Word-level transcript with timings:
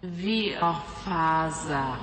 Viafaza. 0.00 1.96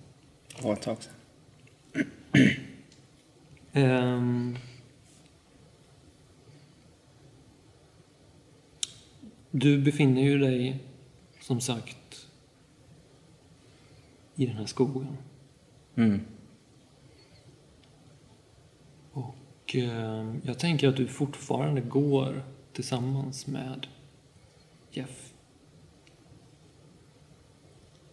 Det 0.57 0.65
var 0.65 0.73
ett 0.73 0.83
tag 0.83 0.97
sedan. 1.03 1.15
Ehm. 3.73 4.57
du 9.51 9.79
befinner 9.79 10.23
ju 10.23 10.39
dig, 10.39 10.79
som 11.41 11.61
sagt, 11.61 12.29
i 14.35 14.47
den 14.47 14.57
här 14.57 14.67
skogen. 14.67 15.17
Mm. 15.95 16.21
Och 19.13 19.75
ehm, 19.75 20.41
jag 20.45 20.59
tänker 20.59 20.89
att 20.89 20.97
du 20.97 21.07
fortfarande 21.07 21.81
går 21.81 22.43
tillsammans 22.73 23.47
med 23.47 23.87
Jeff 24.91 25.33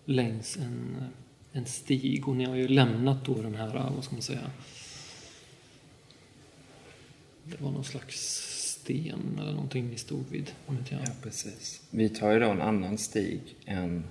längs 0.06 0.58
en, 0.58 1.04
en 1.52 1.66
stig. 1.66 2.28
Och 2.28 2.36
ni 2.36 2.46
har 2.46 2.56
ju 2.56 2.68
lämnat 2.68 3.26
då 3.26 3.42
den 3.42 3.56
här, 3.56 3.92
vad 3.96 4.04
ska 4.04 4.16
man 4.16 4.22
säga, 4.22 4.52
det 7.52 7.64
var 7.64 7.72
någon 7.72 7.84
slags 7.84 8.16
sten 8.82 9.40
eller 9.42 9.52
någonting 9.52 9.90
ni 9.90 9.98
stod 9.98 10.30
vid. 10.30 10.52
Om 10.66 10.78
inte 10.78 10.94
jag... 10.94 11.02
Ja, 11.04 11.12
precis. 11.24 11.82
Vi 11.92 12.10
tar 12.10 12.32
ju 12.32 12.40
då 12.40 12.50
en 12.50 12.62
annan 12.62 12.98
stig 12.98 13.42
än 13.66 14.04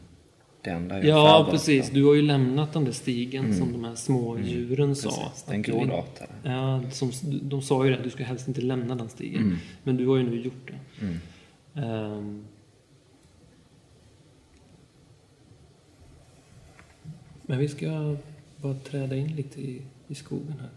den 0.62 0.88
där 0.88 0.96
jag 0.96 1.06
Ja, 1.06 1.48
precis. 1.50 1.88
på. 1.88 1.94
Du 1.94 2.04
har 2.04 2.14
ju 2.14 2.22
lämnat 2.22 2.72
den 2.72 2.84
där 2.84 2.92
stigen 2.92 3.56
som 3.56 3.72
de 3.72 3.84
här 3.84 3.94
små 3.94 4.38
djuren 4.38 4.96
sa. 4.96 5.08
Mm. 5.10 5.28
Precis, 5.30 5.44
den 5.44 5.62
grodartade. 5.62 6.32
Ja, 6.42 6.82
som, 6.90 7.12
de 7.42 7.62
sa 7.62 7.84
ju 7.84 7.90
det. 7.90 8.02
Du 8.02 8.10
ska 8.10 8.24
helst 8.24 8.48
inte 8.48 8.60
lämna 8.60 8.94
den 8.94 9.08
stigen. 9.08 9.42
Mm. 9.42 9.58
Men 9.82 9.96
du 9.96 10.06
har 10.06 10.16
ju 10.16 10.22
nu 10.22 10.40
gjort 10.40 10.70
det. 10.70 11.04
Mm. 11.04 11.18
Ehm. 11.74 12.44
men 17.48 17.58
vi 17.58 17.68
ska 17.68 18.16
bara 18.56 18.74
träda 18.74 19.16
in 19.16 19.36
lite 19.36 19.60
i, 19.60 19.82
i 20.08 20.14
skogen 20.14 20.54
här. 20.60 20.70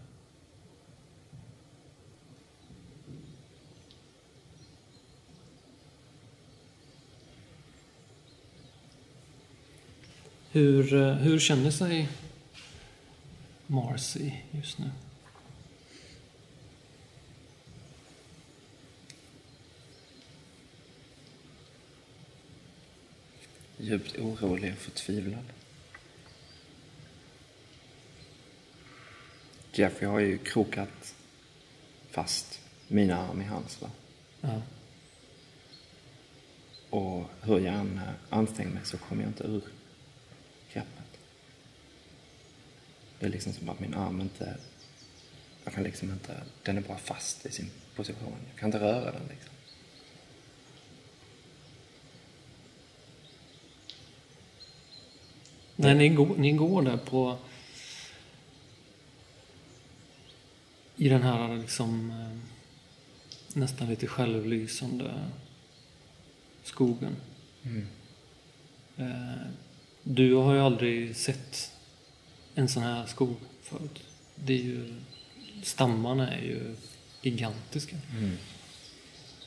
Hur, 10.54 10.94
eh, 10.94 11.14
hur 11.14 11.38
känner 11.38 11.70
sig 11.70 12.08
Marcy 13.66 14.32
just 14.50 14.78
nu? 14.78 14.90
Djupt 23.76 24.18
orolig 24.18 24.72
och 24.72 24.78
förtvivlad. 24.78 25.44
Jeffrey 29.72 30.08
har 30.08 30.20
ju 30.20 30.38
krokat 30.38 31.14
fast 32.10 32.60
mina 32.88 33.16
arm 33.16 33.42
i 33.42 33.44
hans. 33.44 33.82
Va? 33.82 33.90
Ja. 34.40 34.62
Och 36.90 37.30
hur 37.40 37.58
jag 37.58 37.74
än 37.74 37.98
eh, 37.98 38.12
anstränger 38.30 38.70
mig 38.70 38.84
så 38.84 38.98
kommer 38.98 39.22
jag 39.22 39.30
inte 39.30 39.44
ur 39.44 39.62
greppet. 40.72 41.18
Det 43.22 43.28
är 43.28 43.30
liksom 43.30 43.52
som 43.52 43.68
att 43.68 43.80
min 43.80 43.94
arm 43.94 44.20
inte... 44.20 44.56
Jag 45.64 45.74
kan 45.74 45.84
liksom 45.84 46.10
inte... 46.10 46.42
Den 46.62 46.76
är 46.76 46.80
bara 46.80 46.98
fast 46.98 47.46
i 47.46 47.50
sin 47.50 47.70
position. 47.96 48.36
Jag 48.50 48.60
kan 48.60 48.68
inte 48.68 48.80
röra 48.80 49.12
den 49.12 49.22
liksom. 49.30 49.52
Nej, 55.76 55.94
ni 55.94 56.08
går, 56.08 56.36
ni 56.36 56.52
går 56.52 56.82
där 56.82 56.96
på... 56.96 57.38
I 60.96 61.08
den 61.08 61.22
här 61.22 61.56
liksom 61.56 62.10
eh, 62.10 62.38
nästan 63.54 63.88
lite 63.88 64.06
självlysande 64.06 65.24
skogen. 66.62 67.16
Eh, 68.96 69.46
Du 70.02 70.34
har 70.34 70.54
ju 70.54 70.60
aldrig 70.60 71.16
sett 71.16 71.72
en 72.54 72.68
sån 72.68 72.82
här 72.82 73.06
skog 73.06 73.36
förut. 73.62 74.02
Det 74.34 74.52
är 74.54 74.62
ju, 74.62 74.94
stammarna 75.62 76.32
är 76.34 76.42
ju 76.42 76.74
gigantiska. 77.22 77.96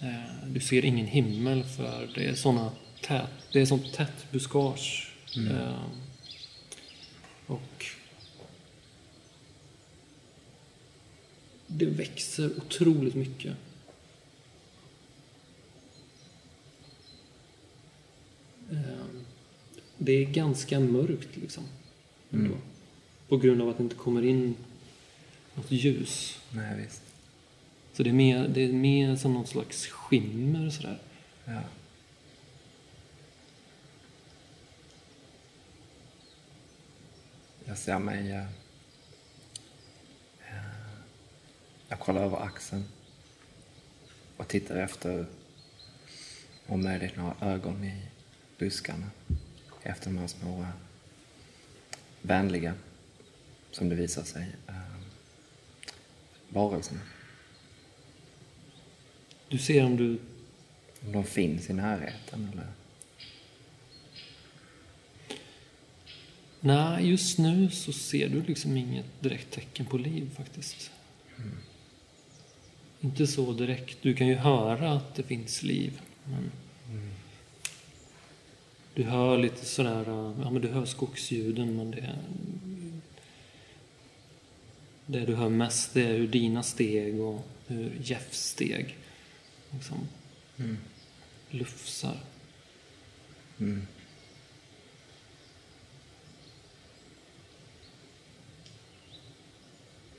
Eh, 0.02 0.48
Du 0.48 0.60
ser 0.60 0.86
ingen 0.86 1.06
himmel 1.08 1.64
för 1.64 2.10
det 2.16 2.26
är 2.26 2.36
såna 2.36 2.72
tät, 3.02 3.30
det 3.52 3.62
är 3.62 3.66
sånt 3.66 3.94
tätt 3.94 4.32
buskage. 4.32 5.12
Eh, 5.52 5.84
Och 7.48 7.86
det 11.68 11.86
växer 11.86 12.58
otroligt 12.58 13.16
mycket. 13.16 13.56
Eh, 18.72 19.06
Det 19.98 20.12
är 20.12 20.26
ganska 20.26 20.80
mörkt 20.80 21.38
liksom. 21.38 21.64
Ändå. 22.32 22.56
På 23.28 23.38
grund 23.38 23.62
av 23.62 23.70
att 23.70 23.78
det 23.78 23.84
inte 23.84 23.96
kommer 23.96 24.26
in 24.26 24.56
något 25.56 25.72
ljus. 25.72 26.40
Nej, 26.52 26.78
visst. 26.78 27.02
Så 27.94 28.04
det 28.04 28.10
är 28.10 28.14
mer, 28.14 28.48
det 28.48 28.64
är 28.64 28.74
mer 28.74 29.16
som 29.16 29.34
någon 29.34 29.48
slags 29.48 29.88
skimmer 29.88 30.70
sådär. 30.70 31.00
Ja. 31.46 31.62
Jag 37.66 37.78
ser 37.78 38.00
mig... 38.00 38.32
eh, 38.32 38.46
eh, 40.40 40.76
jag 41.88 42.00
kollar 42.00 42.22
över 42.22 42.38
axeln 42.38 42.84
och 44.38 44.48
tittar 44.48 44.76
efter 44.76 45.26
om 46.68 46.84
möjligt 46.84 47.16
några 47.16 47.36
ögon 47.42 47.84
i 47.84 48.02
buskarna. 48.58 49.10
Efter 49.84 50.06
de 50.06 50.18
här 50.18 50.28
små 50.28 50.62
eh, 50.62 50.68
vänliga, 52.22 52.74
som 53.76 53.90
det 53.90 53.96
visar 53.96 54.24
sig, 54.24 54.48
eh, 54.68 54.74
varelserna. 56.50 57.00
Du 59.50 59.58
ser 59.58 59.86
om 59.86 59.98
du... 59.98 60.20
Om 61.06 61.12
de 61.12 61.24
finns 61.24 61.70
i 61.70 61.74
närheten 61.74 62.50
eller... 62.54 62.68
Nej, 66.60 67.10
just 67.10 67.38
nu 67.38 67.70
så 67.70 67.94
ser 67.94 68.30
du 68.30 68.42
liksom 68.42 68.78
inget 68.78 69.06
direkt 69.20 69.52
tecken 69.52 69.86
på 69.86 69.98
liv 69.98 70.30
faktiskt. 70.38 70.92
Inte 73.02 73.28
så 73.28 73.54
direkt. 73.54 73.98
Du 74.02 74.14
kan 74.14 74.28
ju 74.28 74.36
höra 74.36 74.94
att 74.94 75.16
det 75.16 75.24
finns 75.24 75.64
liv. 75.64 76.02
Men 76.24 76.52
Du 78.94 79.04
hör 79.04 79.38
lite 79.38 79.66
sådär, 79.66 80.04
ja 80.42 80.52
men 80.52 80.62
du 80.62 80.68
hör 80.68 80.86
skogsljuden 80.86 81.76
men 81.76 81.92
det... 81.92 82.16
Det 85.06 85.26
du 85.26 85.36
hör 85.36 85.50
mest 85.50 85.94
det 85.94 86.02
är 86.02 86.18
hur 86.18 86.28
dina 86.28 86.64
steg 86.64 87.20
och 87.22 87.48
hur 87.68 87.98
Jeffs 88.02 88.40
steg 88.40 88.98
liksom 89.72 90.08
lufsar. 91.50 92.18
Mm. 93.60 93.88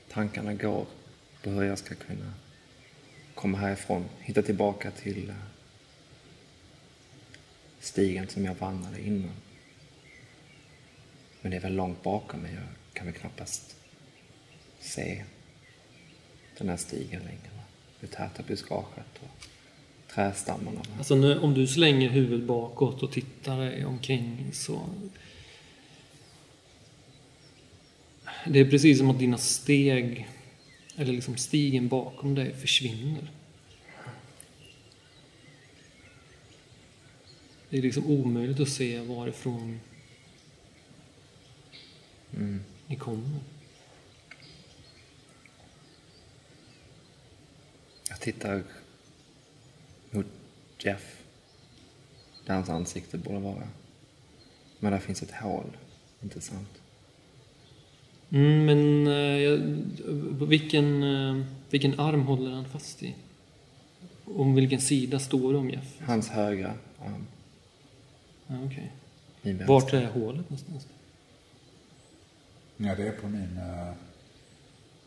Tankarna 0.09 0.53
går 0.53 0.85
på 1.43 1.49
hur 1.49 1.63
jag 1.63 1.77
ska 1.77 1.95
kunna 1.95 2.33
komma 3.35 3.57
härifrån, 3.57 4.05
hitta 4.19 4.41
tillbaka 4.41 4.91
till 4.91 5.29
eh, 5.29 5.35
stigen 7.79 8.27
som 8.27 8.45
jag 8.45 8.55
vandrade 8.55 9.01
innan. 9.01 9.35
Men 11.41 11.51
det 11.51 11.57
är 11.57 11.61
väl 11.61 11.73
långt 11.73 12.03
bakom 12.03 12.39
mig. 12.39 12.53
Jag 12.53 12.63
kan 12.93 13.05
väl 13.05 13.15
knappast 13.15 13.76
se 14.87 15.23
den 16.57 16.69
här 16.69 16.77
stigen 16.77 17.21
längre. 17.21 17.49
Det 17.99 18.07
täta 18.07 18.43
buskaget 18.43 19.19
och 19.19 19.47
trädstammarna. 20.13 20.81
Alltså 20.97 21.15
nu, 21.15 21.39
om 21.39 21.53
du 21.53 21.67
slänger 21.67 22.09
huvudet 22.09 22.47
bakåt 22.47 23.03
och 23.03 23.11
tittar 23.11 23.59
dig 23.59 23.85
omkring 23.85 24.49
så... 24.53 24.89
Det 28.45 28.59
är 28.59 28.69
precis 28.69 28.97
som 28.97 29.09
att 29.09 29.19
dina 29.19 29.37
steg, 29.37 30.27
eller 30.95 31.13
liksom 31.13 31.37
stigen 31.37 31.87
bakom 31.87 32.35
dig 32.35 32.53
försvinner. 32.53 33.31
Det 37.69 37.77
är 37.77 37.81
liksom 37.81 38.05
omöjligt 38.05 38.59
att 38.59 38.69
se 38.69 38.99
varifrån 38.99 39.79
Mm. 42.33 42.63
ni 42.87 42.95
kommer. 42.95 43.39
Tittar 48.31 48.63
mot 50.11 50.25
Jeff, 50.79 51.21
där 52.45 52.53
hans 52.53 52.69
ansikte 52.69 53.17
borde 53.17 53.39
vara. 53.39 53.67
Men 54.79 54.91
där 54.91 54.99
finns 54.99 55.21
ett 55.23 55.31
hål, 55.31 55.77
inte 56.23 56.41
sant? 56.41 56.69
Mm, 58.29 58.65
men 58.65 59.07
eh, 59.07 59.37
jag, 59.37 59.57
vilken, 60.47 61.03
eh, 61.03 61.45
vilken 61.69 61.99
arm 61.99 62.21
håller 62.21 62.51
han 62.51 62.65
fast 62.65 63.03
i? 63.03 63.15
Om 64.25 64.55
vilken 64.55 64.81
sida 64.81 65.19
står 65.19 65.53
det 65.53 65.59
om 65.59 65.69
Jeff? 65.69 65.99
Hans 66.01 66.29
högra 66.29 66.73
arm, 66.99 67.25
Ja, 68.47 68.55
okej. 68.65 68.91
min 69.41 69.57
vänster. 69.57 69.73
Vart 69.73 69.93
är 69.93 70.05
hålet 70.05 70.49
någonstans? 70.49 70.87
Ja, 72.77 72.95
det 72.95 73.07
är 73.07 73.11
på 73.11 73.27
min, 73.27 73.57
eh, 73.57 73.93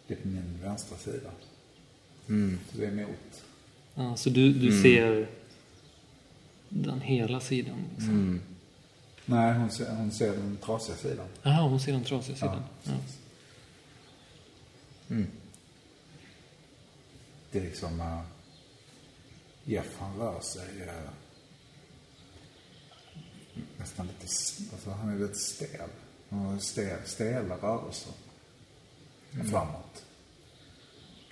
det 0.07 0.15
är 0.15 0.19
på 0.19 0.29
min 0.29 0.59
vänstra 0.63 0.99
sida. 0.99 1.31
Mm. 2.31 2.59
Så 2.73 2.79
det 2.79 2.87
är 2.87 2.91
emot. 2.93 3.43
Ja, 3.95 4.17
så 4.17 4.31
du, 4.31 4.53
du 4.53 4.69
Mm. 4.69 4.83
ser 4.83 5.29
den 6.69 7.01
hela 7.01 7.41
sidan? 7.41 7.85
Liksom. 7.97 8.11
Mm. 8.11 8.41
Nej, 9.27 9.55
hon 9.55 9.71
ser, 9.71 9.91
hon 9.97 10.13
ser 10.13 10.33
den 10.33 10.57
trasiga 10.65 10.97
sidan. 10.97 11.27
Jaha, 11.43 11.69
hon 11.69 11.81
ser 11.81 11.93
den 11.93 12.05
trasiga 12.05 12.37
sidan? 12.37 12.63
Ja. 12.85 12.93
Mm. 15.11 15.27
Det 17.51 17.59
är 17.59 17.63
liksom... 17.63 18.01
eh, 18.01 18.21
Jeff 19.65 19.97
han 19.99 20.17
rör 20.19 20.41
sig 20.41 20.83
eh, 20.83 21.11
nästan 23.79 24.07
lite... 24.07 24.27
Alltså 24.73 24.91
han 24.91 25.09
är 25.09 25.19
lite 25.19 25.35
stel. 25.39 25.89
Han 26.29 26.39
har 26.39 26.59
stel, 26.59 26.99
stela 27.07 27.57
rörelser. 27.57 28.13
Framåt. 29.51 30.05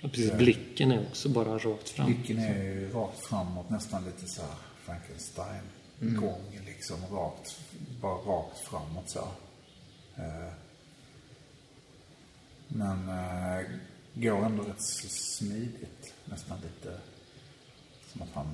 Precis. 0.01 0.29
Ja. 0.29 0.35
Blicken 0.37 0.91
är 0.91 1.07
också 1.07 1.29
bara 1.29 1.57
rakt 1.57 1.89
fram. 1.89 2.05
Blicken 2.05 2.39
är 2.39 2.63
ju 2.63 2.91
rakt 2.91 3.19
framåt, 3.19 3.69
nästan 3.69 4.05
lite 4.05 4.27
så 4.27 4.41
här 4.41 4.51
Frankenstein-gång 4.83 6.59
liksom. 6.65 6.97
Rakt, 7.11 7.59
bara 8.01 8.17
rakt 8.17 8.59
framåt 8.59 9.09
så. 9.09 9.27
Eh, 10.15 10.53
Men 12.67 13.09
eh, 13.09 13.65
går 14.13 14.45
ändå 14.45 14.63
rätt 14.63 14.81
så 14.81 15.07
smidigt. 15.09 16.13
Nästan 16.25 16.57
lite 16.61 16.99
som 18.11 18.21
att 18.21 18.29
han 18.33 18.47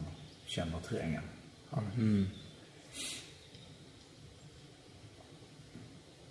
känner 0.46 0.80
terrängen. 0.80 1.24
Mm. 1.96 2.28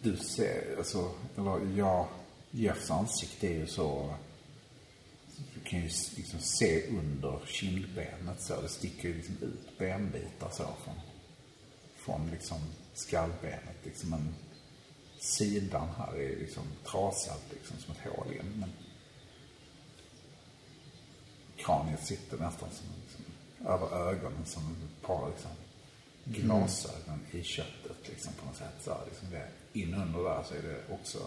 Du 0.00 0.16
ser, 0.16 0.74
alltså, 0.78 1.10
eller 1.36 1.78
ja, 1.78 2.08
Jeffs 2.50 2.90
ansikte 2.90 3.46
är 3.46 3.54
ju 3.54 3.66
så... 3.66 4.14
Du 5.54 5.60
kan 5.60 5.80
ju 5.80 5.88
liksom 6.16 6.40
se 6.40 6.86
under 6.88 7.40
kindbenet 7.46 8.42
så. 8.42 8.60
Det 8.60 8.68
sticker 8.68 9.08
ju 9.08 9.14
liksom 9.14 9.36
ut 9.42 9.78
benbitar 9.78 10.50
så 10.50 10.68
från, 10.84 11.00
från 11.96 12.30
liksom 12.30 12.58
skallbenet. 12.94 13.76
Liksom 13.84 14.12
en, 14.12 14.34
sidan 15.18 15.88
här 15.98 16.14
är 16.16 16.36
liksom 16.36 16.62
trasad 16.84 17.40
liksom 17.50 17.76
som 17.78 17.94
ett 17.94 18.12
hål 18.12 18.32
igen. 18.32 18.52
Men 18.56 18.72
kraniet 21.56 22.06
sitter 22.06 22.38
nästan 22.38 22.68
som 22.70 22.86
liksom, 23.04 23.24
över 23.66 24.08
ögonen 24.08 24.44
som 24.44 24.62
ett 24.62 25.06
par 25.06 25.30
liksom, 25.30 25.50
glasögon 26.24 27.20
i 27.30 27.42
köttet 27.42 28.08
liksom 28.08 28.32
på 28.32 28.46
något 28.46 28.56
sätt. 28.56 28.74
Så 28.80 28.90
här, 28.90 29.00
liksom 29.08 29.30
det, 29.30 29.48
in 29.72 29.94
under 29.94 30.24
där 30.24 30.42
så 30.42 30.54
är 30.54 30.62
det 30.62 30.94
också 30.94 31.18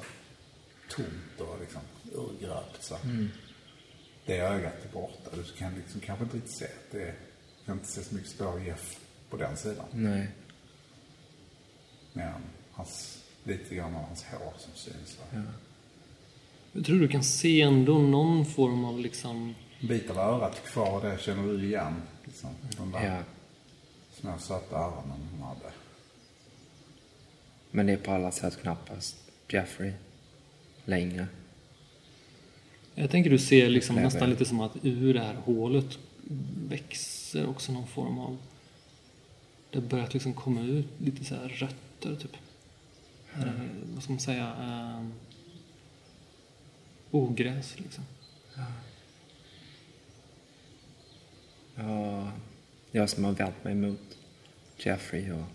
tomt 0.90 1.40
och 1.50 1.60
liksom 1.60 1.82
urgröpt. 2.14 2.84
Så. 2.84 2.96
Mm. 2.96 3.30
Det 4.28 4.38
ögat 4.40 4.86
är 4.86 4.94
borta. 4.94 5.30
Du 5.36 5.44
kan 5.44 5.76
liksom 5.76 6.02
kanske 6.02 6.24
inte 6.24 6.38
riktigt 6.38 6.56
se 6.56 6.66
att 6.66 6.92
det 6.92 7.02
är, 7.02 7.16
kan 7.66 7.76
inte 7.76 7.88
se 7.88 8.04
så 8.04 8.16
mycket 8.16 8.30
spår 8.30 8.46
av 8.46 8.66
Jeff 8.66 9.00
på 9.30 9.38
den 9.38 9.58
sidan. 9.58 9.86
Nej. 9.92 10.28
Mer 12.14 12.24
än 12.24 12.42
hans, 12.72 13.24
lite 13.44 13.76
grann 13.76 13.96
av 13.96 14.04
hans 14.04 14.24
hår 14.24 14.54
som 14.58 14.74
syns. 14.76 15.18
Där. 15.32 15.44
Jag 16.72 16.86
tror 16.86 17.00
du 17.00 17.08
kan 17.08 17.24
se 17.24 17.62
ändå 17.62 18.00
någon 18.00 18.46
form 18.46 18.86
av 18.86 19.00
liksom... 19.00 19.56
En 19.80 19.88
bit 19.88 20.10
av 20.10 20.18
örat 20.18 20.64
kvar, 20.64 21.02
det 21.02 21.22
känner 21.22 21.44
du 21.44 21.66
igen. 21.66 22.02
Liksom, 22.26 22.50
de 22.78 22.92
där 22.92 23.06
Ja. 23.06 23.24
små 24.14 24.38
söta 24.40 24.76
öronen 24.76 25.28
hon 25.32 25.42
hade. 25.42 25.72
Men 27.72 27.86
det 27.86 27.94
är 27.94 27.98
på 27.98 28.12
alla 28.12 28.32
sätt 28.32 28.62
knappast 28.62 29.16
Jeffrey 29.50 29.94
längre. 30.86 31.28
Jag 33.00 33.10
tänker 33.12 33.30
du 33.30 33.38
ser 33.40 33.70
liksom 33.70 33.96
nästan 33.96 34.30
lite 34.30 34.46
som 34.46 34.60
att 34.60 34.72
ur 34.82 35.14
det 35.14 35.20
här 35.20 35.34
hålet 35.34 36.00
växer 36.70 37.50
också 37.50 37.72
någon 37.72 37.88
form 37.88 38.20
av... 38.20 38.38
Det 39.72 39.80
har 39.80 39.88
börjat 39.88 40.14
liksom 40.14 40.34
komma 40.34 40.62
ut 40.62 40.88
lite 40.98 41.26
så 41.26 41.36
här 41.36 41.48
rötter 41.48 42.16
typ. 42.16 42.36
Eh, 43.36 43.52
vad 43.94 44.04
ska 44.04 44.14
man 44.14 44.20
säga? 44.20 44.56
Eh, 44.62 45.08
ogräs 47.12 47.80
liksom. 47.80 48.04
Ja, 51.76 52.32
jag 52.92 53.10
som 53.10 53.24
har 53.24 53.32
vänt 53.32 53.64
mig 53.64 53.76
mot 53.76 54.18
Jeffrey 54.78 55.32
och 55.32 55.48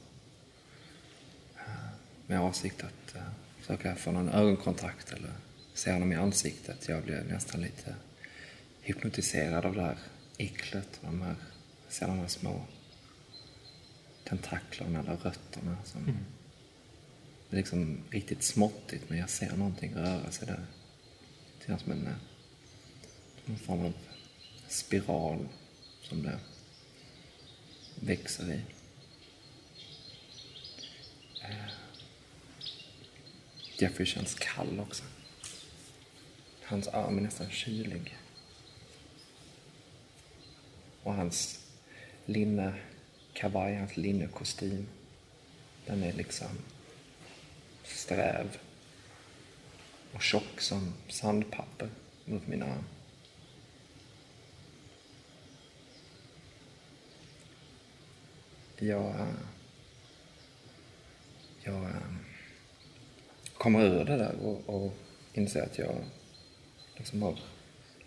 eh, 1.56 1.87
med 2.26 2.40
avsikt 2.40 2.84
att 2.84 3.14
eh, 3.14 3.22
försöka 3.61 3.94
få 3.94 4.12
någon 4.12 4.28
ögonkontakt 4.28 5.12
eller 5.12 5.30
se 5.75 5.93
honom 5.93 6.12
i 6.12 6.17
ansiktet. 6.17 6.88
Jag 6.88 7.02
blev 7.02 7.26
nästan 7.26 7.61
lite 7.61 7.95
hypnotiserad 8.81 9.67
av 9.67 9.75
det 9.75 9.83
här 9.83 9.99
äcklet 10.37 11.00
och 11.00 11.07
de 11.07 11.23
här, 11.23 11.37
ser 11.88 12.07
de 12.07 12.19
här 12.19 12.29
små 12.29 12.64
tentaklerna 14.25 15.00
eller 15.00 15.17
rötterna 15.17 15.76
som 15.85 16.19
det 17.52 17.57
är 17.57 17.59
liksom 17.59 17.99
riktigt 18.11 18.43
småttigt 18.43 19.09
men 19.09 19.19
jag 19.19 19.31
ser 19.31 19.57
någonting 19.57 19.95
röra 19.95 20.31
sig 20.31 20.47
där. 20.47 20.67
Det 21.59 21.67
känns 21.67 21.83
som 21.83 21.93
en, 21.93 22.07
eh, 22.07 22.12
någon 23.45 23.59
form 23.59 23.85
av 23.85 23.93
spiral 24.69 25.49
som 26.02 26.23
det 26.23 26.38
växer 28.00 28.52
i. 28.52 28.61
Eh, 31.43 31.71
Jeffrey 33.79 34.07
känns 34.07 34.35
kall 34.35 34.81
också. 34.81 35.05
Hans 36.73 36.88
arm 36.88 37.19
är 37.19 37.23
nästan 37.23 37.50
kylig. 37.50 38.19
Och 41.02 41.14
hans 41.14 41.67
linnekavaj, 42.26 43.76
hans 43.76 43.97
linnekostym, 43.97 44.87
den 45.87 46.02
är 46.02 46.12
liksom 46.12 46.49
sträv 47.85 48.57
och 50.12 50.23
tjock 50.23 50.61
som 50.61 50.95
sandpapper 51.09 51.88
mot 52.25 52.47
min 52.47 52.62
arm. 52.62 52.85
Jag, 58.79 59.26
jag 61.62 61.85
eh, 61.85 62.17
kommer 63.59 63.85
ur 63.85 64.05
det 64.05 64.17
där 64.17 64.35
och, 64.35 64.85
och 64.85 64.95
inser 65.35 65.62
att 65.62 65.79
jag 65.79 66.05
Liksom 67.02 67.21
som 67.21 67.23
har, 67.23 67.38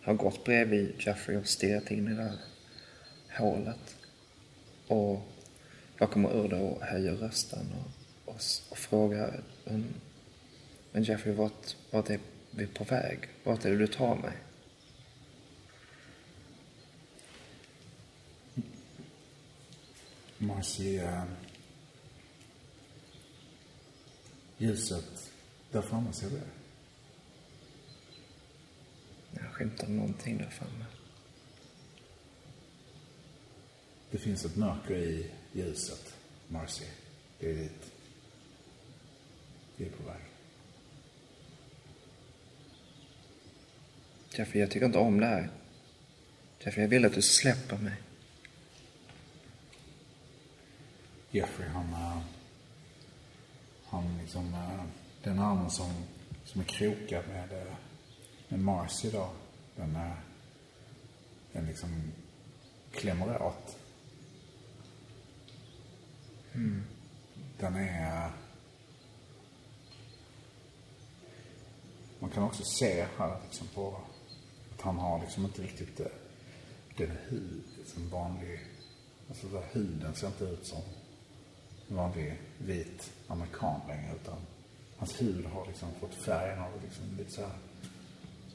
har 0.01 0.13
gått 0.13 0.43
bredvid 0.43 0.95
Jeffrey 0.99 1.37
och 1.37 1.47
stirrat 1.47 1.91
in 1.91 2.07
i 2.07 2.09
det 2.09 2.15
där 2.15 2.37
hålet. 3.37 3.95
Och 4.87 5.21
jag 5.97 6.11
kommer 6.11 6.45
ur 6.45 6.49
det 6.49 6.55
och 6.55 6.81
höjer 6.81 7.15
rösten 7.15 7.73
och, 7.73 7.91
och, 8.33 8.41
och 8.69 8.77
frågar 8.77 9.43
men, 9.63 9.85
men 10.91 11.03
Jeffrey, 11.03 11.35
vart, 11.35 11.75
vart 11.91 12.09
är 12.09 12.19
vi 12.51 12.67
på 12.67 12.83
väg? 12.83 13.19
Vart 13.43 13.65
är 13.65 13.71
det 13.71 13.77
du 13.77 13.87
tar 13.87 14.15
mig? 14.15 14.33
Man 20.37 20.63
ser 20.63 21.03
eh, 21.03 21.23
ljuset 24.57 25.31
där 25.71 25.81
framme, 25.81 26.13
ser 26.13 26.29
du 26.29 26.35
det? 26.35 26.45
Jag 29.35 29.44
skymtar 29.55 29.87
någonting 29.87 30.37
där 30.37 30.49
framme. 30.49 30.85
Det 34.11 34.17
finns 34.17 34.45
ett 34.45 34.55
mörker 34.55 34.95
i 34.95 35.31
ljuset, 35.53 36.13
Marcy. 36.47 36.85
Det 37.39 37.49
är 37.51 37.55
dit. 37.55 37.91
Vi 39.77 39.85
är 39.85 39.89
på 39.89 40.03
väg. 40.03 40.21
Jeffrey, 44.37 44.61
jag 44.61 44.71
tycker 44.71 44.85
inte 44.85 44.97
om 44.99 45.19
det 45.19 45.25
här. 45.25 45.49
Jeffrey, 46.59 46.83
jag 46.83 46.89
vill 46.89 47.05
att 47.05 47.13
du 47.13 47.21
släpper 47.21 47.77
mig. 47.77 47.93
Jeffrey, 51.31 51.67
han... 51.69 51.93
eh, 51.93 52.19
Han 53.85 54.17
liksom... 54.21 54.53
eh, 54.53 54.83
Den 55.23 55.39
armen 55.39 55.69
som, 55.71 55.93
som 56.45 56.61
är 56.61 56.65
krokad 56.65 57.27
med, 57.27 57.53
eh, 57.67 57.73
med 58.47 58.59
Marcy 58.59 59.09
då. 59.11 59.29
Den, 59.75 59.97
den 61.51 61.65
liksom 61.65 62.11
klämmer 62.91 63.41
åt. 63.41 63.77
Den 67.59 67.75
är... 67.75 68.31
Man 72.19 72.29
kan 72.29 72.43
också 72.43 72.63
se 72.63 73.05
här 73.17 73.41
liksom 73.43 73.67
på 73.67 74.01
att 74.75 74.81
han 74.81 74.97
har 74.97 75.19
liksom 75.19 75.45
inte 75.45 75.61
riktigt 75.61 75.99
eh, 75.99 76.07
den 76.97 77.11
hud 77.27 77.63
som 77.85 78.09
vanlig... 78.09 78.59
Alltså 79.29 79.47
där 79.47 79.63
huden 79.71 80.15
ser 80.15 80.27
inte 80.27 80.43
ut 80.43 80.67
som 80.67 80.81
vanlig 81.87 82.41
vit 82.57 83.11
amerikan 83.27 83.81
längre 83.87 84.15
utan 84.15 84.37
hans 84.97 85.21
hud 85.21 85.45
har 85.45 85.67
liksom 85.67 85.89
fått 85.99 86.13
färgen 86.13 86.59
av 86.59 86.81
liksom 86.83 87.17
lite 87.17 87.31
så 87.31 87.41
här 87.41 87.55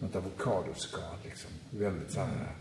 ett 0.08 0.16
avokadoskal 0.16 1.16
liksom. 1.24 1.50
Väldigt 1.70 2.12
så 2.12 2.20
här 2.20 2.54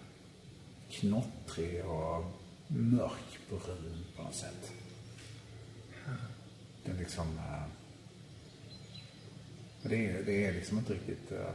knottrig 0.92 1.86
och 1.86 2.26
mörkbrun 2.68 4.06
på 4.18 4.24
något 4.24 4.36
sätt. 4.36 4.72
Den 6.86 6.98
liksom... 6.98 7.38
eh, 7.38 7.64
Det 9.84 10.06
är, 10.10 10.24
det 10.24 10.46
är 10.46 10.54
liksom 10.54 10.78
inte 10.78 10.94
riktigt... 10.94 11.32
eh, 11.32 11.52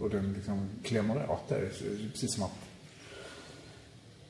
Och 0.00 0.10
den 0.10 0.32
liksom 0.32 0.68
klämmer 0.84 1.30
åt 1.30 1.50
är 1.50 1.68
precis 2.12 2.34
som 2.34 2.42
att... 2.42 2.58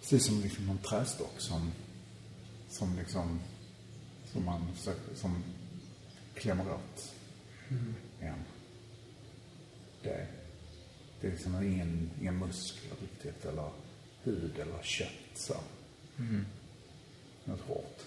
Precis 0.00 0.26
som 0.26 0.40
liksom 0.40 0.71
en 0.71 0.78
trästock 0.78 1.35
som... 1.40 1.73
Som 2.68 2.97
liksom... 2.97 3.40
Som 4.33 4.45
man 4.45 4.75
försöker- 4.76 5.14
som 5.14 5.42
klämmer 6.35 6.64
åt 6.73 7.14
en. 8.21 8.45
Det, 10.06 10.26
det 11.20 11.26
är 11.26 11.30
liksom 11.30 11.62
ingen, 11.62 12.10
ingen 12.20 12.38
muskler 12.38 12.92
riktigt 13.00 13.44
eller 13.44 13.70
hud 14.22 14.58
eller 14.58 14.82
kött 14.82 15.08
så. 15.34 15.56
Något 17.44 17.60
hårt. 17.60 18.02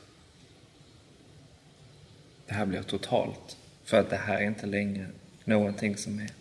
Det 2.45 2.53
här 2.53 2.65
blir 2.65 2.83
totalt. 2.83 3.57
För 3.83 3.99
att 3.99 4.09
det 4.09 4.17
här 4.17 4.37
är 4.37 4.47
inte 4.47 4.65
längre 4.65 5.07
någonting 5.43 5.97
som 5.97 6.19
är 6.19 6.31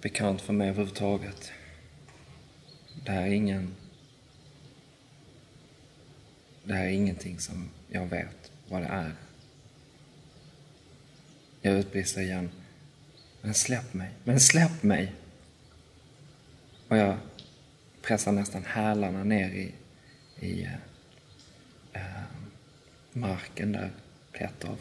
bekant 0.00 0.40
för 0.40 0.52
mig 0.52 0.68
överhuvudtaget. 0.68 1.52
Det 3.04 3.12
här 3.12 3.22
är 3.22 3.32
ingen... 3.32 3.74
Det 6.64 6.74
här 6.74 6.84
är 6.84 6.90
ingenting 6.90 7.38
som 7.38 7.68
jag 7.88 8.06
vet 8.06 8.50
vad 8.68 8.82
det 8.82 8.88
är. 8.88 9.12
Jag 11.60 11.74
utbrister 11.74 12.20
igen. 12.20 12.50
Men 13.48 13.54
släpp 13.54 13.94
mig, 13.94 14.10
men 14.24 14.40
släpp 14.40 14.82
mig! 14.82 15.14
Och 16.88 16.96
jag 16.96 17.18
pressar 18.02 18.32
nästan 18.32 18.64
hälarna 18.64 19.24
ner 19.24 19.50
i, 19.50 19.74
i 20.46 20.62
eh, 20.62 20.72
eh 21.92 22.22
marken 23.12 23.72
där, 23.72 23.90
Petrov. 24.32 24.78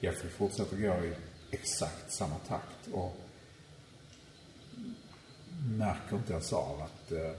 Jeffrey 0.00 0.30
fortsätter 0.30 0.76
gå 0.76 1.04
i 1.04 1.14
exakt 1.50 2.12
samma 2.12 2.38
takt 2.38 2.88
och 2.92 3.16
märker 5.68 6.16
inte 6.16 6.32
ens 6.32 6.52
av 6.52 6.82
att 6.82 7.12
eh, 7.12 7.34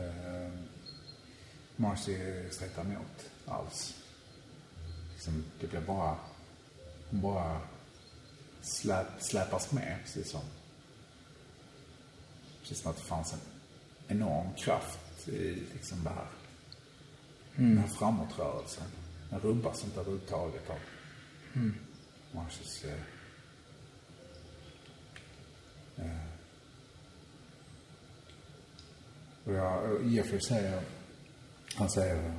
eh, 0.00 0.52
Marcy 1.76 2.18
stretar 2.50 2.82
emot 2.82 3.30
alls. 3.46 3.94
Liksom, 5.12 5.44
det 5.60 5.66
blir 5.66 5.80
bara, 5.80 6.16
hon 7.10 7.20
bara 7.20 7.60
släp, 8.62 9.06
släpas 9.18 9.72
med 9.72 9.98
precis 10.02 10.30
som, 10.30 10.40
precis 12.60 12.78
som 12.78 12.90
att 12.90 12.96
det 12.96 13.02
fanns 13.02 13.32
en 13.32 13.40
enorm 14.08 14.54
kraft 14.54 15.28
i 15.28 15.62
liksom 15.72 16.04
det 16.04 16.10
här. 16.10 16.26
Den 17.56 17.78
här 17.78 17.88
framåtrörelsen. 17.88 18.84
Den 19.30 19.40
rubbas 19.40 19.84
inte 19.84 20.00
överhuvudtaget 20.00 20.70
av 20.70 20.78
Marcus 22.32 22.84
eh, 22.84 22.92
eh, 25.96 26.26
och 29.44 29.52
jag, 29.52 29.92
och 29.92 30.06
Jeffrey 30.06 30.40
säger, 30.40 30.82
han 31.74 31.90
säger 31.90 32.34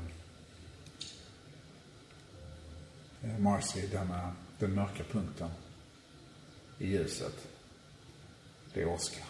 eh, 3.22 3.38
Marcy, 3.38 3.88
denna, 3.88 4.36
den 4.60 4.76
mörka 4.76 5.04
punkten 5.04 5.50
i 6.84 6.88
ljuset, 6.88 7.48
det 8.74 8.82
är 8.82 8.88
Oscar. 8.88 9.24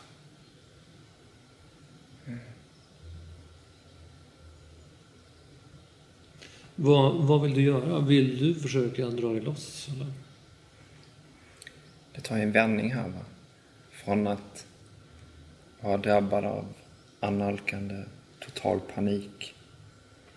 Vad, 6.75 7.15
vad 7.15 7.41
vill 7.41 7.53
du 7.53 7.61
göra? 7.61 7.99
Vill 7.99 8.39
du 8.39 8.55
försöka 8.55 9.05
dra 9.05 9.33
dig 9.33 9.41
loss? 9.41 9.87
Eller? 9.91 10.13
Det 12.15 12.21
tar 12.21 12.37
ju 12.37 12.43
en 12.43 12.51
vändning 12.51 12.93
här 12.93 13.09
va. 13.09 13.19
Från 13.91 14.27
att 14.27 14.65
vara 15.81 15.97
drabbad 15.97 16.45
av 16.45 16.65
annalkande 17.19 18.03
total 18.39 18.79
panik. 18.79 19.55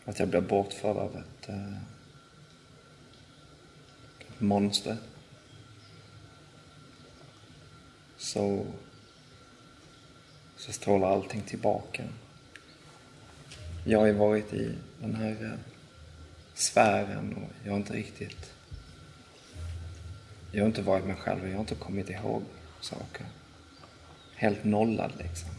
Att 0.04 0.18
jag 0.18 0.28
blir 0.28 0.40
bortförd 0.40 0.96
av 0.96 1.16
ett, 1.16 1.49
eh, 1.49 1.76
ett 4.20 4.40
monster. 4.40 4.96
Så, 8.26 8.66
så 10.56 10.73
strålar 10.73 11.12
allting 11.12 11.40
tillbaka. 11.40 12.04
Jag 13.85 13.99
har 13.99 14.06
ju 14.06 14.12
varit 14.12 14.52
i 14.52 14.75
den 15.00 15.14
här 15.14 15.45
eh, 15.45 15.59
sfären 16.54 17.35
och 17.35 17.50
jag 17.64 17.73
har 17.73 17.76
inte 17.76 17.92
riktigt 17.92 18.52
jag 20.52 20.62
har 20.62 20.66
inte 20.66 20.83
varit 20.83 21.04
mig 21.04 21.16
själv 21.16 21.42
och 21.42 21.49
jag 21.49 21.52
har 21.52 21.61
inte 21.61 21.75
kommit 21.75 22.11
ihåg 22.11 22.42
saker. 22.80 23.26
Helt 24.35 24.64
nollad 24.64 25.12
liksom. 25.18 25.50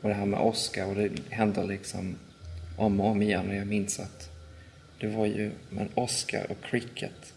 Och 0.00 0.08
det 0.08 0.14
här 0.14 0.26
med 0.26 0.40
Oscar 0.40 0.86
och 0.86 0.94
det 0.94 1.10
händer 1.30 1.64
liksom 1.64 2.16
om 2.76 3.00
och 3.00 3.06
om 3.06 3.22
igen 3.22 3.48
och 3.48 3.54
jag 3.54 3.66
minns 3.66 4.00
att 4.00 4.30
det 5.00 5.08
var 5.08 5.26
ju, 5.26 5.52
men 5.68 5.88
Oscar 5.94 6.50
och 6.50 6.64
cricket, 6.64 7.34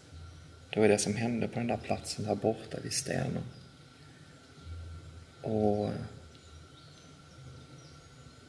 det 0.74 0.80
var 0.80 0.88
det 0.88 0.98
som 0.98 1.14
hände 1.14 1.48
på 1.48 1.58
den 1.58 1.68
där 1.68 1.76
platsen 1.76 2.24
där 2.24 2.34
borta 2.34 2.78
vid 2.82 2.92
stenen. 2.92 3.42
Och 5.42 5.86
eh, 5.86 5.94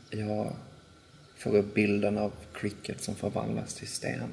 jag 0.10 0.54
får 1.38 1.56
upp 1.56 1.74
bilden 1.74 2.18
av 2.18 2.34
Cricket 2.54 3.02
som 3.02 3.16
förvandlas 3.16 3.74
till 3.74 3.88
sten. 3.88 4.30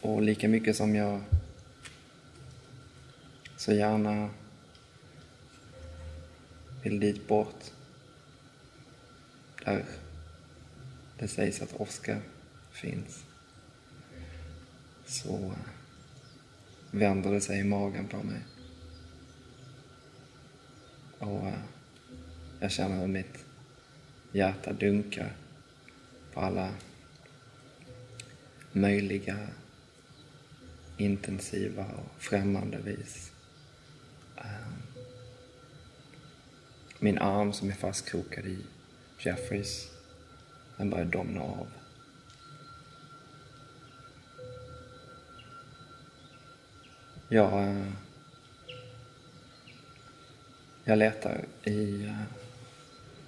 Och 0.00 0.22
lika 0.22 0.48
mycket 0.48 0.76
som 0.76 0.94
jag 0.94 1.20
så 3.56 3.72
gärna 3.72 4.30
vill 6.82 7.00
dit 7.00 7.28
bort 7.28 7.64
där 9.64 9.84
det 11.18 11.28
sägs 11.28 11.62
att 11.62 11.80
Oskar 11.80 12.20
finns 12.70 13.25
så 15.06 15.54
vänder 16.90 17.32
det 17.32 17.40
sig 17.40 17.60
i 17.60 17.64
magen 17.64 18.08
på 18.08 18.16
mig. 18.16 18.40
Och 21.18 21.46
eh, 21.46 21.60
jag 22.60 22.70
känner 22.70 23.00
hur 23.00 23.06
mitt 23.06 23.44
hjärta 24.32 24.72
dunkar 24.72 25.36
på 26.32 26.40
alla 26.40 26.74
möjliga 28.72 29.48
intensiva 30.96 31.84
och 31.84 32.22
främmande 32.22 32.78
vis. 32.78 33.32
Eh, 34.36 34.72
min 36.98 37.18
arm 37.18 37.52
som 37.52 37.68
är 37.68 37.74
fastkrokad 37.74 38.46
i 38.46 38.58
Jeffreys, 39.18 39.88
den 40.76 40.90
börjar 40.90 41.04
domna 41.04 41.40
av. 41.40 41.66
Jag, 47.28 47.62
eh, 47.62 47.92
jag 50.84 50.98
letar 50.98 51.44
i 51.64 52.04
eh, 52.04 52.22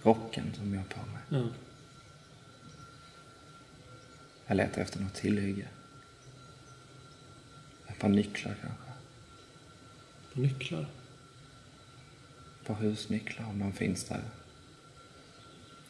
rocken 0.03 0.55
som 0.55 0.75
jag 0.75 0.81
har 0.81 0.89
på 0.89 1.11
mig. 1.11 1.23
Ja. 1.29 1.49
Jag 4.47 4.57
letar 4.57 4.83
efter 4.83 5.01
något 5.01 5.15
tillhygge. 5.15 5.69
Ett 7.87 7.99
par 7.99 8.09
nycklar 8.09 8.55
kanske. 8.61 8.93
På 10.33 10.41
nycklar. 10.41 10.87
Ett 12.61 12.67
par 12.67 12.75
husnycklar 12.75 13.47
om 13.47 13.59
de 13.59 13.73
finns 13.73 14.05
där. 14.05 14.23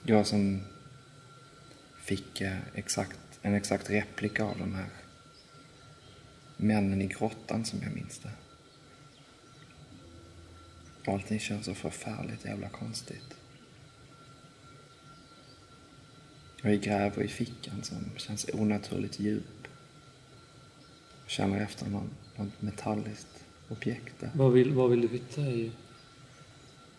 Jag 0.03 0.27
som 0.27 0.63
fick 1.97 2.41
eh, 2.41 2.59
exakt, 2.75 3.19
en 3.43 3.55
exakt 3.55 3.91
replika 3.91 4.45
av 4.45 4.59
de 4.59 4.75
här 4.75 4.87
männen 6.59 7.03
i 7.03 7.07
grottan 7.07 7.65
som 7.65 7.83
jag 7.83 7.95
minns 7.95 8.19
det. 8.19 8.31
Och 11.07 11.15
allting 11.15 11.41
känns 11.41 11.65
så 11.65 11.75
förfärligt 11.75 12.45
jävla 12.45 12.69
konstigt. 12.69 13.35
Jag 16.63 16.81
gräver 16.81 17.23
i 17.23 17.29
fickan 17.29 17.83
som 17.83 18.11
känns 18.17 18.47
onaturligt 18.53 19.21
djup. 19.21 19.69
Jag 21.23 21.31
känner 21.31 21.61
efter 21.61 21.87
någon, 21.87 22.11
något 22.37 22.63
metalliskt 22.63 23.45
objekt 23.69 24.15
där. 24.21 24.31
Vad 24.35 24.53
vill, 24.53 24.73
vad 24.73 24.91
vill 24.91 25.01
du 25.01 25.09
hitta 25.09 25.41
i... 25.41 25.73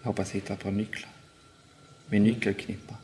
Jag 0.01 0.08
hoppas 0.08 0.32
hitta 0.32 0.54
ett 0.54 0.63
par 0.63 0.72
nycklar. 0.72 1.12
Min 2.08 2.24
nyckelknippa. 2.24 2.96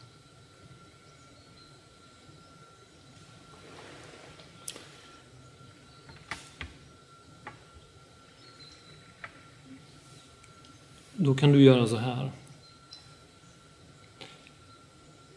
Då 11.25 11.36
kan 11.36 11.51
du 11.51 11.63
göra 11.63 11.88
så 11.88 11.98
här. 11.98 12.32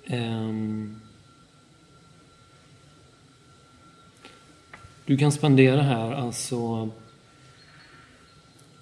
Ehm. 0.07 1.01
Du 5.07 5.17
kan 5.17 5.33
spendera 5.33 5.83
här 5.83 6.13
alltså 6.13 6.91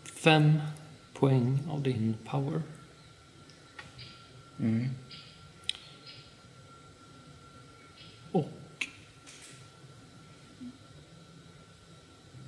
fem 0.04 0.60
poäng 1.14 1.58
av 1.70 1.82
din 1.82 2.14
power. 2.24 2.62
Mm. 4.60 4.88
Och 8.32 8.86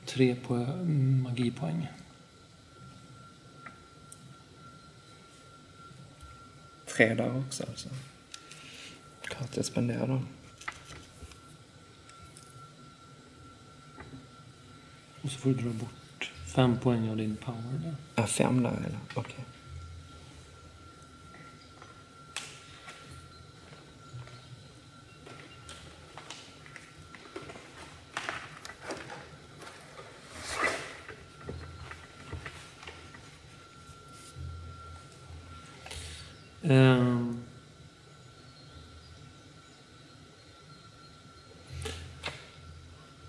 tre 0.04 0.34
på 0.34 0.54
magipoäng. 1.24 1.88
Tre 6.98 7.14
där 7.14 7.36
också 7.38 7.64
alltså. 7.68 7.88
Klart 9.22 9.56
jag 9.56 9.64
spenderar 9.64 10.06
dem. 10.06 10.26
Och 15.22 15.30
så 15.30 15.38
får 15.38 15.50
du 15.50 15.56
dra 15.62 15.70
bort 15.70 16.32
fem 16.46 16.78
poäng 16.78 17.10
av 17.10 17.16
din 17.16 17.36
power 17.36 17.80
där. 17.82 17.94
Ja, 18.14 18.26
fem 18.26 18.62
där 18.62 18.70
eller? 18.70 18.98
Okej. 19.14 19.34
Ehm. 19.38 19.57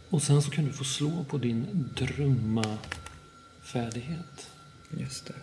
Och 0.09 0.21
sen 0.21 0.41
så 0.41 0.51
kan 0.51 0.65
du 0.65 0.73
få 0.73 0.83
slå 0.83 1.23
på 1.23 1.37
din 1.37 1.89
drömma-färdighet. 1.95 4.51
Just 4.97 5.25
det. 5.25 5.35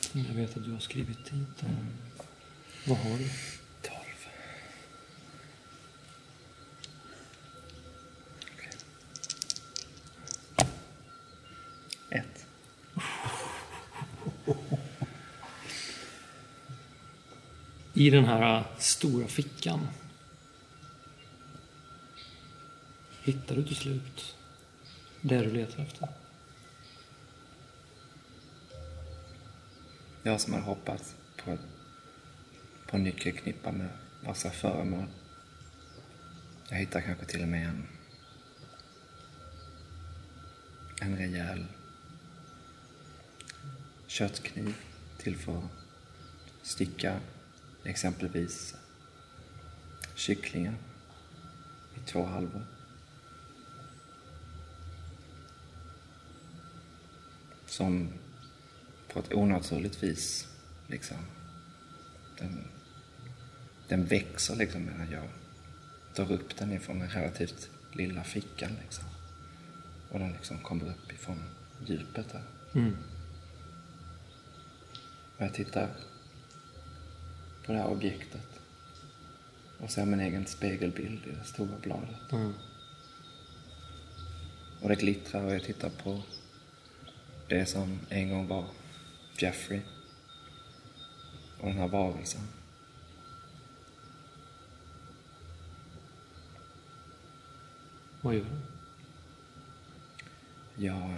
Som 0.00 0.24
jag 0.28 0.34
vet 0.34 0.56
att 0.56 0.64
du 0.64 0.72
har 0.72 0.78
skrivit 0.78 1.24
dit. 1.24 1.62
Vad 2.86 2.98
har 2.98 3.18
du? 3.18 3.30
Tolv. 3.82 4.26
Okej. 8.54 8.72
Ett. 12.10 12.46
I 17.94 18.10
den 18.10 18.24
här 18.24 18.64
stora 18.78 19.28
fickan 19.28 19.88
hittar 23.30 23.56
du 23.56 23.64
till 23.64 23.76
slut 23.76 24.36
det 25.20 25.38
du 25.38 25.50
letar 25.50 25.82
efter. 25.82 26.08
Jag 30.22 30.40
som 30.40 30.52
har 30.52 30.60
hoppats 30.60 31.16
på, 31.44 31.58
på 32.86 32.96
en 32.96 33.04
nyckelknippa 33.04 33.72
med 33.72 33.88
massa 34.24 34.50
föremål. 34.50 35.06
Jag 36.70 36.76
hittar 36.76 37.00
kanske 37.00 37.24
till 37.24 37.42
och 37.42 37.48
med 37.48 37.68
en, 37.68 37.86
en 41.00 41.16
rejäl 41.16 41.66
köttkniv 44.06 44.74
till 45.18 45.36
för 45.36 45.58
att 45.58 45.70
sticka 46.62 47.20
exempelvis 47.84 48.74
kycklingen 50.14 50.76
i 51.94 52.06
två 52.06 52.24
halvor. 52.24 52.79
Som 57.80 58.08
på 59.12 59.18
ett 59.18 59.32
onaturligt 59.32 60.02
vis 60.02 60.48
liksom 60.86 61.16
den, 62.38 62.64
den 63.88 64.06
växer 64.06 64.56
liksom 64.56 64.84
medan 64.84 65.10
jag 65.10 65.28
drar 66.14 66.32
upp 66.32 66.56
den 66.56 66.72
ifrån 66.72 66.98
den 66.98 67.08
relativt 67.08 67.70
lilla 67.92 68.24
fickan 68.24 68.70
liksom. 68.82 69.04
Och 70.10 70.18
den 70.18 70.32
liksom 70.32 70.58
kommer 70.58 70.84
upp 70.84 71.12
ifrån 71.12 71.42
djupet 71.86 72.26
där. 72.32 72.42
Mm. 72.74 72.96
Och 75.36 75.44
jag 75.44 75.54
tittar 75.54 75.88
på 77.66 77.72
det 77.72 77.78
här 77.78 77.88
objektet 77.88 78.60
och 79.78 79.90
ser 79.90 80.04
min 80.04 80.20
egen 80.20 80.46
spegelbild 80.46 81.26
i 81.26 81.30
det 81.30 81.44
stora 81.44 81.78
bladet. 81.82 82.32
Mm. 82.32 82.52
Och 84.80 84.88
det 84.88 84.94
glittrar 84.96 85.44
och 85.44 85.54
jag 85.54 85.64
tittar 85.64 85.90
på 85.90 86.22
det 87.50 87.66
som 87.66 87.98
en 88.08 88.30
gång 88.30 88.48
var 88.48 88.64
Jeffrey 89.38 89.80
och 91.58 91.66
den 91.66 91.78
här 91.78 91.88
varelsen. 91.88 92.40
Vad 98.20 98.34
gör 98.34 98.44
du? 98.44 98.60
Jag... 100.84 101.16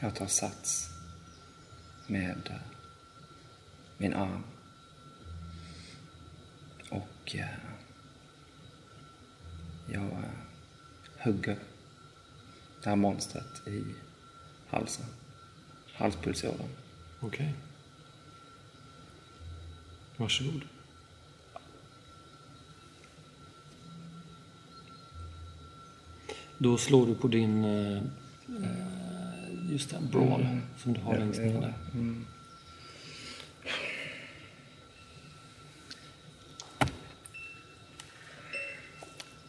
Jag 0.00 0.14
tar 0.14 0.26
sats 0.26 0.90
med 2.06 2.50
eh, 2.50 2.56
min 3.96 4.14
arm. 4.14 4.44
Och 6.90 7.36
eh, 7.36 7.48
jag 9.92 10.24
hugger 11.28 11.56
det 12.82 12.88
här 12.88 12.96
monstret 12.96 13.66
i 13.66 13.84
halsen. 14.68 15.06
Halspulsådern. 15.94 16.68
Okej. 17.20 17.54
Varsågod. 20.16 20.62
Då 26.58 26.78
slår 26.78 27.06
du 27.06 27.14
på 27.14 27.28
din... 27.28 27.64
eh, 27.64 27.96
eh, 27.96 28.02
Just 29.70 29.90
det, 29.90 29.98
brawl 30.12 30.46
som 30.76 30.92
du 30.92 31.00
har 31.00 31.18
längst 31.18 31.40
ner 31.40 31.60
där. 31.60 31.74
Mm. 31.94 32.26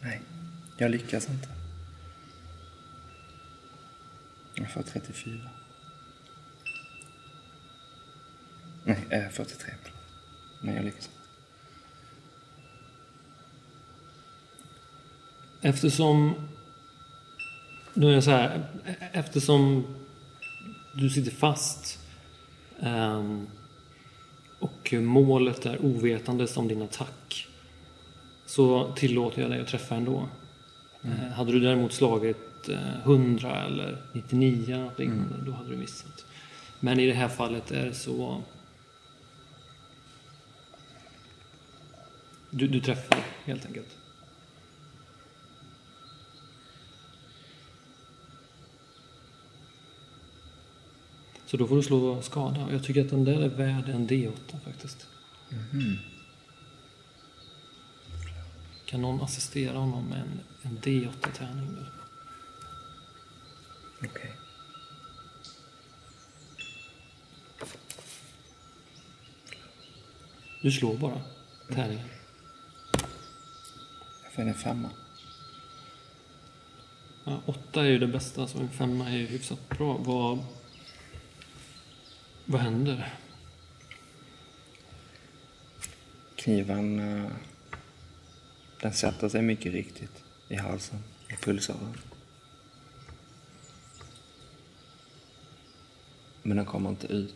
Nej, 0.02 0.20
jag 0.78 0.90
lyckas 0.90 1.28
inte. 1.30 1.48
Jag 4.74 4.84
får 4.84 4.92
34. 4.92 5.38
Nej, 8.84 9.06
äh, 9.10 9.28
43. 9.28 9.72
förlåt. 9.82 9.96
Nej, 10.62 10.76
jag 10.76 10.84
lyckas 10.84 11.06
inte. 11.06 11.20
Eftersom... 15.68 16.34
Nu 17.94 18.10
är 18.10 18.14
det 18.14 18.22
så 18.22 18.30
här. 18.30 18.66
Eftersom 19.12 19.86
du 20.94 21.10
sitter 21.10 21.30
fast 21.30 21.98
ehm, 22.80 23.46
och 24.58 24.92
målet 24.92 25.66
är 25.66 25.84
ovetandes 25.84 26.56
om 26.56 26.68
din 26.68 26.82
attack 26.82 27.46
så 28.46 28.92
tillåter 28.92 29.42
jag 29.42 29.50
dig 29.50 29.60
att 29.60 29.68
träffa 29.68 29.94
ändå. 29.94 30.28
Eh, 31.02 31.32
hade 31.32 31.52
du 31.52 31.60
däremot 31.60 31.92
slagit 31.92 32.49
eh, 32.68 33.00
100 33.02 33.64
eller 33.64 34.02
99 34.12 34.74
eller 34.74 34.84
något 34.84 34.98
liknande, 34.98 35.34
då 35.46 35.52
hade 35.52 35.70
du 35.70 35.76
missat. 35.76 36.24
Men 36.80 37.00
i 37.00 37.06
det 37.06 37.12
här 37.12 37.28
fallet 37.28 37.70
är 37.70 37.86
det 37.86 37.94
så... 37.94 38.42
Du, 42.50 42.68
du 42.68 42.80
träffar 42.80 43.24
helt 43.44 43.66
enkelt. 43.66 43.96
Så 51.46 51.56
då 51.56 51.66
får 51.66 51.76
du 51.76 51.82
slå 51.82 52.22
skada. 52.22 52.68
Jag 52.72 52.84
tycker 52.84 53.00
att 53.00 53.10
den 53.10 53.24
där 53.24 53.42
är 53.42 53.48
värd 53.48 53.88
en 53.88 54.08
D8 54.08 54.60
faktiskt. 54.64 55.06
Kan 58.86 59.02
någon 59.02 59.22
assistera 59.22 59.78
honom 59.78 60.04
med 60.04 60.18
en, 60.20 60.40
en 60.62 60.78
D8-tärning? 60.78 61.76
Okej. 64.04 64.32
Du 70.62 70.70
slår 70.70 70.96
bara 70.96 71.20
tärningen. 71.68 72.08
Jag 74.22 74.32
får 74.32 74.42
en 74.42 74.54
femma. 74.54 74.90
Ja, 77.24 77.42
åtta 77.46 77.80
är 77.80 77.88
ju 77.88 77.98
det 77.98 78.06
bästa, 78.06 78.46
så 78.46 78.58
en 78.58 78.70
femma 78.70 79.10
är 79.10 79.16
ju 79.16 79.26
hyfsat 79.26 79.68
bra. 79.68 79.96
Vad, 79.96 80.44
vad 82.44 82.60
händer? 82.60 83.14
Kniven, 86.36 87.00
eh, 87.00 87.30
den 88.80 88.92
sätter 88.92 89.28
sig 89.28 89.42
mycket 89.42 89.72
riktigt 89.72 90.24
i 90.48 90.56
halsen, 90.56 90.98
i 91.28 91.32
pulsådern. 91.32 92.09
Men 96.50 96.56
den 96.56 96.66
kommer 96.66 96.90
inte 96.90 97.06
ut. 97.06 97.34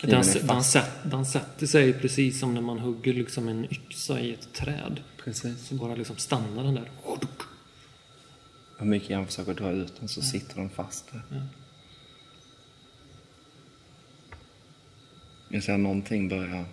Den, 0.00 0.10
den, 0.10 0.62
den 1.04 1.26
sätter 1.26 1.66
sig 1.66 1.92
precis 1.92 2.40
som 2.40 2.54
när 2.54 2.60
man 2.60 2.78
hugger 2.78 3.14
liksom 3.14 3.48
en 3.48 3.64
yxa 3.64 4.20
i 4.20 4.34
ett 4.34 4.52
träd. 4.52 5.00
Precis. 5.24 5.66
Så 5.66 5.74
bara 5.74 5.94
liksom 5.94 6.16
stannar 6.16 6.64
den 6.64 6.74
där. 6.74 6.90
Hur 8.78 8.86
mycket 8.86 9.10
jag 9.10 9.26
försöker 9.26 9.54
dra 9.54 9.70
ut 9.70 9.96
den 10.00 10.08
så 10.08 10.22
sitter 10.22 10.56
den 10.56 10.70
fast 10.70 11.12
där. 11.12 11.22
Ja. 11.28 11.42
Jag 15.48 15.62
ser 15.62 15.78
någonting 15.78 16.28
börja 16.28 16.64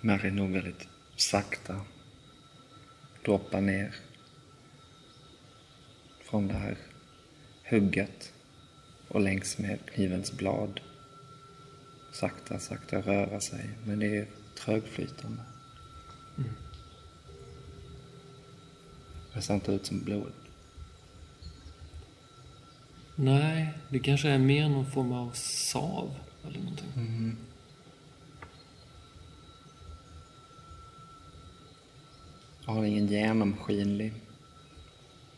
märkligt 0.00 0.34
nog 0.34 0.50
väldigt 0.50 0.88
sakta 1.16 1.80
droppa 3.24 3.60
ner 3.60 3.94
från 6.24 6.48
det 6.48 6.54
här 6.54 6.87
hugget 7.70 8.32
och 9.08 9.20
längs 9.20 9.58
med 9.58 9.78
knivens 9.86 10.32
blad. 10.32 10.80
Sakta, 12.12 12.58
sakta 12.58 13.00
röra 13.00 13.40
sig, 13.40 13.70
men 13.84 13.98
det 13.98 14.16
är 14.16 14.26
trögflytande. 14.64 15.42
Det 19.34 19.42
ser 19.42 19.54
inte 19.54 19.72
ut 19.72 19.86
som 19.86 20.00
blod. 20.00 20.32
Nej, 23.14 23.78
det 23.88 23.98
kanske 23.98 24.28
är 24.28 24.38
mer 24.38 24.68
någon 24.68 24.90
form 24.90 25.12
av 25.12 25.30
sav 25.34 26.14
eller 26.46 26.58
någonting. 26.58 27.36
Jag 32.66 32.72
har 32.72 32.84
ingen 32.84 33.06
genomskinlig. 33.06 34.14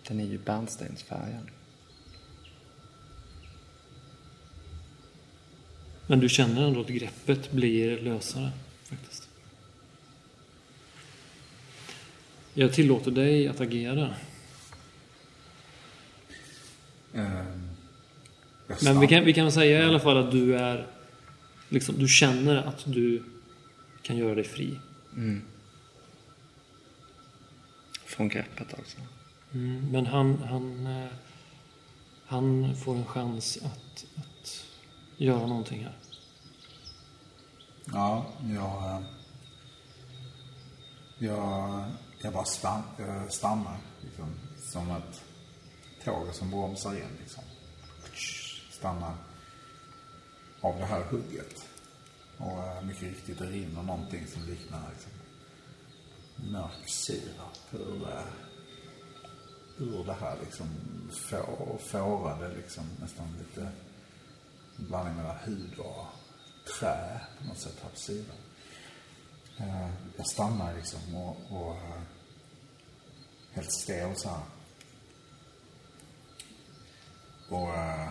Den 0.08 0.20
är 0.20 0.24
ju 0.24 0.38
bärnstensfärgad. 0.38 1.50
Men 6.10 6.20
du 6.20 6.28
känner 6.28 6.66
ändå 6.66 6.80
att 6.80 6.86
greppet 6.86 7.52
blir 7.52 8.00
lösare 8.00 8.50
faktiskt. 8.84 9.28
Jag 12.54 12.72
tillåter 12.72 13.10
dig 13.10 13.48
att 13.48 13.60
agera. 13.60 14.14
Jag 17.12 17.24
Men 18.82 19.00
vi 19.00 19.06
kan, 19.06 19.24
vi 19.24 19.32
kan 19.32 19.52
säga 19.52 19.82
i 19.82 19.84
alla 19.84 20.00
fall 20.00 20.16
att 20.16 20.30
du 20.30 20.56
är... 20.56 20.86
Liksom, 21.68 21.94
du 21.98 22.08
känner 22.08 22.56
att 22.56 22.84
du 22.86 23.22
kan 24.02 24.16
göra 24.16 24.34
dig 24.34 24.44
fri. 24.44 24.78
Från 28.04 28.28
greppet 28.28 28.74
alltså. 28.78 28.98
Mm, 29.52 29.90
men 29.92 30.06
han, 30.06 30.38
han, 30.38 30.86
eh, 30.86 31.12
han 32.26 32.76
får 32.76 32.96
en 32.96 33.06
chans 33.06 33.58
att, 33.62 34.06
att 34.16 34.66
göra 35.16 35.46
någonting 35.46 35.84
här. 35.84 35.99
Ja, 37.84 38.26
jag... 38.42 39.04
Jag, 41.22 41.84
jag 42.22 42.32
bara 42.32 42.44
stann, 42.44 42.82
jag 42.98 43.08
eh, 43.08 43.28
stannar. 43.28 43.76
Liksom, 44.00 44.34
som 44.58 44.90
ett 44.90 45.24
tåg 46.04 46.34
som 46.34 46.50
bromsar 46.50 46.92
in. 46.92 47.16
Liksom. 47.20 47.44
Stannar 48.70 49.14
av 50.60 50.78
det 50.78 50.84
här 50.84 51.04
hugget. 51.04 51.68
Och 52.38 52.64
eh, 52.64 52.82
mycket 52.82 53.02
riktigt, 53.02 53.38
det 53.38 53.46
rinner 53.46 53.82
någonting 53.82 54.26
som 54.26 54.42
liknar 54.42 54.90
liksom, 54.90 55.12
mörk 56.52 56.88
sirap 56.88 57.58
ur, 57.72 58.08
eh, 58.08 58.24
ur 59.78 60.04
det 60.04 60.16
här 60.20 60.36
liksom 60.44 60.66
få, 61.10 61.78
fårade, 61.86 62.56
liksom, 62.56 62.84
nästan 63.00 63.36
lite 63.38 63.70
blandning 64.76 65.16
mellan 65.16 65.36
hud 65.36 65.78
och 65.78 66.06
trä 66.64 67.20
på 67.38 67.44
något 67.48 67.58
sätt 67.58 67.78
här 67.82 67.90
på 67.90 67.96
sidan. 67.96 68.36
Eh, 69.58 69.90
Jag 70.16 70.26
stannar 70.26 70.74
liksom 70.76 71.14
och, 71.14 71.36
och 71.50 71.74
eh, 71.76 72.02
helt 73.52 73.72
stel 73.72 74.16
så 74.16 74.28
här. 74.28 74.42
Och 77.48 77.68
uh, 77.68 78.08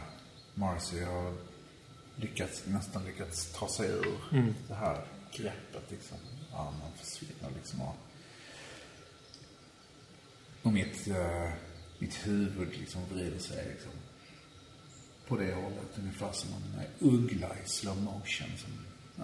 Marcy 0.54 1.04
har 1.04 1.34
lyckats, 2.16 2.66
nästan 2.66 3.06
lyckats 3.06 3.54
ta 3.54 3.68
sig 3.70 3.90
ur 3.90 4.18
det 4.68 4.74
här 4.76 5.06
greppet 5.34 5.92
liksom. 5.92 6.18
Armen 6.54 6.92
försvinner 6.98 7.50
liksom. 7.56 7.82
Och, 7.82 7.96
och 10.64 10.74
mitt, 10.74 11.08
eh, 11.08 11.52
mitt 12.00 12.28
huvud 12.28 12.78
liksom 12.78 13.02
vrider 13.10 13.40
sig 13.40 13.68
liksom 13.74 13.92
på 15.30 15.38
det 15.38 15.54
hållet. 15.54 15.98
Ungefär 15.98 16.32
som 16.32 16.50
en 16.54 16.80
eh, 16.80 17.14
uggla 17.14 17.48
i 17.66 17.70
slow 17.70 18.02
motion 18.02 18.48
som 18.58 18.72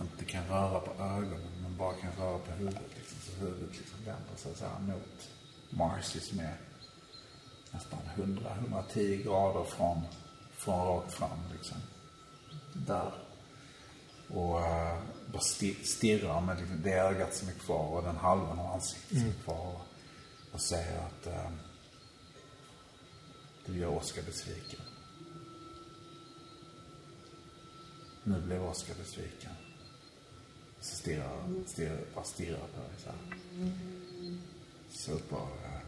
inte 0.01 0.25
kan 0.25 0.47
röra 0.47 0.79
på 0.79 1.03
ögonen 1.03 1.61
men 1.61 1.77
bara 1.77 1.93
kan 1.93 2.11
röra 2.11 2.39
på 2.39 2.51
huvudet. 2.51 2.81
Liksom. 2.95 3.17
Så 3.21 3.31
huvudet 3.39 3.77
liksom 3.77 3.97
vänder 4.05 4.35
sig 4.35 4.55
så 4.55 4.65
här 4.65 4.79
mot 4.79 5.29
som 6.23 6.39
är 6.39 6.57
nästan 7.71 7.99
100-110 8.15 9.23
grader 9.23 9.63
från, 9.63 10.01
från 10.51 10.87
rakt 10.87 11.13
fram 11.13 11.39
liksom. 11.53 11.77
Där. 12.73 13.13
Och 14.27 14.59
uh, 14.59 14.99
bara 15.31 15.41
sti- 15.41 15.83
stirrar 15.83 16.41
med 16.41 16.59
liksom, 16.59 16.81
det 16.81 16.93
ögat 16.93 17.35
som 17.35 17.47
är 17.47 17.53
kvar 17.53 17.87
och 17.87 18.03
den 18.03 18.17
halvan 18.17 18.59
av 18.59 18.73
ansiktet 18.73 19.19
som 19.19 19.29
är 19.29 19.43
kvar. 19.43 19.81
Och 20.51 20.61
säger 20.61 20.97
att 20.99 21.27
uh, 21.27 21.51
du 23.65 23.77
gör 23.77 23.89
Oskar 23.89 24.21
besviken. 24.23 24.79
Nu 28.27 28.41
blev 28.41 28.63
Oskar 28.63 28.95
besviken. 28.95 29.51
Så 30.81 30.95
stirrar, 30.95 31.43
stirrar, 31.65 31.99
bara 32.15 32.23
stirrar 32.25 32.57
på 32.57 32.79
dig 32.81 32.89
så 32.97 33.09
här. 33.09 33.17
Så 34.89 35.11
bara... 35.29 35.41
eh, 35.73 35.79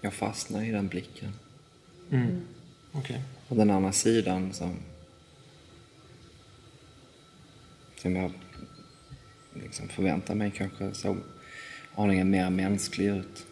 Jag 0.00 0.14
fastnar 0.14 0.62
i 0.62 0.70
den 0.70 0.88
blicken. 0.88 1.32
Mm. 2.10 2.40
Okej. 2.92 3.22
Och 3.48 3.56
den 3.56 3.70
andra 3.70 3.92
sidan 3.92 4.52
som... 4.52 4.76
Som 7.96 8.16
jag 8.16 8.32
liksom 9.54 9.88
förväntar 9.88 10.34
mig 10.34 10.50
kanske 10.56 10.94
såg 10.94 11.16
aningen 11.94 12.30
mer 12.30 12.50
mänsklig 12.50 13.06
ut. 13.06 13.46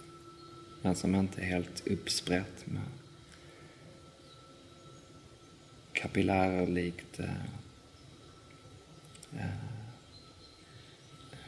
Men 0.82 0.94
som 0.94 1.14
inte 1.14 1.40
är 1.40 1.44
helt 1.44 1.86
uppsprätt 1.86 2.66
med 2.66 2.82
kapillärer 5.92 6.66
likt 6.66 7.20
eh, 7.20 7.44
eh 9.36 9.44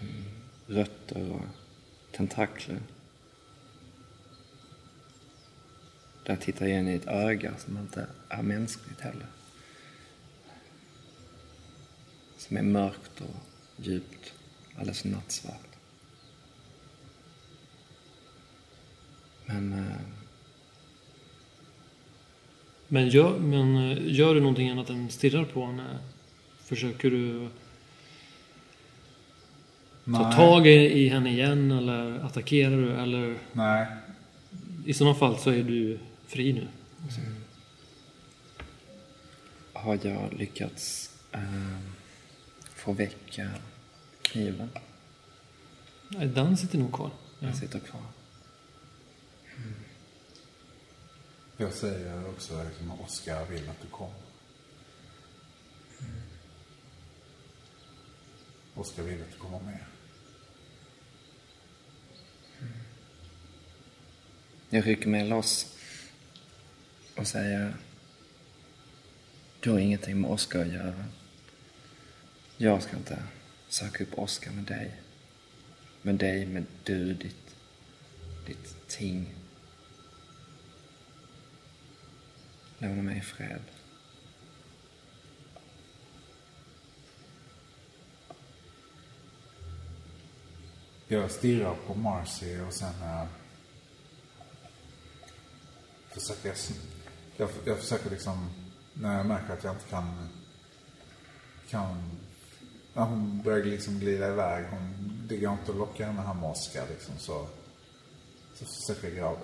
mm, 0.00 0.24
rötter 0.66 1.32
och 1.32 1.42
tentakler. 2.12 2.80
Där 6.24 6.36
tittar 6.36 6.66
jag 6.66 6.78
in 6.78 6.88
i 6.88 6.94
ett 6.94 7.06
öga 7.06 7.56
som 7.58 7.78
inte 7.78 8.06
är 8.28 8.42
mänskligt 8.42 9.00
heller. 9.00 9.26
Som 12.36 12.56
är 12.56 12.62
mörkt 12.62 13.20
och 13.20 13.36
djupt, 13.76 14.34
alldeles 14.76 15.04
nattsvart. 15.04 15.71
Men 19.46 19.72
eh, 19.72 19.96
Men, 22.92 23.08
gör, 23.08 23.38
men 23.38 23.76
eh, 23.76 23.98
gör 24.14 24.34
du 24.34 24.40
någonting 24.40 24.70
annat 24.70 24.90
än 24.90 25.10
stirrar 25.10 25.44
på 25.44 25.66
henne? 25.66 25.98
Försöker 26.58 27.10
du 27.10 27.48
ta 30.04 30.28
nej, 30.28 30.36
tag 30.36 30.66
i, 30.66 30.70
i 30.70 31.08
henne 31.08 31.30
igen 31.30 31.70
eller 31.70 32.18
attackerar 32.24 32.76
du? 32.76 32.92
Eller 32.96 33.38
Nej, 33.52 33.86
i 34.86 34.94
sådana 34.94 35.14
fall 35.14 35.38
så 35.38 35.50
är 35.50 35.62
du 35.62 35.98
fri 36.26 36.52
nu. 36.52 36.68
har 39.72 39.98
jag 40.02 40.32
lyckats 40.32 41.10
eh, 41.32 41.40
få 42.74 42.92
väcka 42.92 43.50
kniven? 44.22 44.70
Nej, 46.08 46.26
den 46.26 46.56
sitter 46.56 46.78
nog 46.78 46.92
kvar. 46.92 47.10
Ja. 47.38 47.46
Den 47.46 47.56
sitter 47.56 47.78
kvar. 47.78 48.02
Jag 51.62 51.72
säger 51.72 52.28
också 52.28 52.64
liksom, 52.64 52.90
att 52.90 53.00
Oskar 53.00 53.46
vill 53.46 53.68
att 53.68 53.82
du 53.82 53.88
kommer. 53.88 54.14
Oskar 58.74 59.02
vill 59.02 59.22
att 59.22 59.32
du 59.32 59.38
kommer 59.38 59.60
med. 59.60 59.78
Jag 64.70 64.86
rycker 64.86 65.08
mig 65.08 65.28
loss 65.28 65.76
och 67.16 67.26
säger 67.26 67.76
Du 69.60 69.70
har 69.70 69.78
ingenting 69.78 70.20
med 70.20 70.30
Oskar 70.30 70.60
att 70.60 70.72
göra. 70.72 71.04
Jag 72.56 72.82
ska 72.82 72.96
inte 72.96 73.22
söka 73.68 74.04
upp 74.04 74.18
Oskar 74.18 74.50
med 74.50 74.64
dig. 74.64 75.00
Med 76.02 76.14
dig, 76.14 76.46
med 76.46 76.64
du, 76.84 77.14
ditt, 77.14 77.56
ditt 78.46 78.88
ting. 78.88 79.41
Lämna 82.82 83.02
mig 83.02 83.18
i 83.18 83.20
fred. 83.20 83.62
Jag 91.08 91.30
stirrar 91.30 91.76
på 91.86 91.94
Marcy 91.94 92.60
och 92.60 92.72
sen 92.72 93.02
äh, 93.02 93.24
försöker 96.08 96.48
jag, 96.48 96.56
jag, 97.36 97.50
jag 97.64 97.78
försöker 97.78 98.10
liksom, 98.10 98.50
när 98.94 99.16
jag 99.16 99.26
märker 99.26 99.52
att 99.52 99.64
jag 99.64 99.74
inte 99.74 99.88
kan, 99.88 100.28
kan, 101.68 102.10
när 102.94 103.04
hon 103.04 103.42
börjar 103.42 103.64
liksom 103.64 103.98
glida 103.98 104.28
iväg, 104.28 104.66
hon, 104.70 105.22
det 105.28 105.36
går 105.36 105.52
inte 105.52 105.70
att 105.70 105.78
locka 105.78 106.06
henne 106.06 106.22
här 106.22 106.34
med 106.34 106.50
Oskar 106.50 106.86
liksom 106.88 107.18
så, 107.18 107.48
så 108.54 108.64
försöker 108.64 109.18
jag 109.18 109.36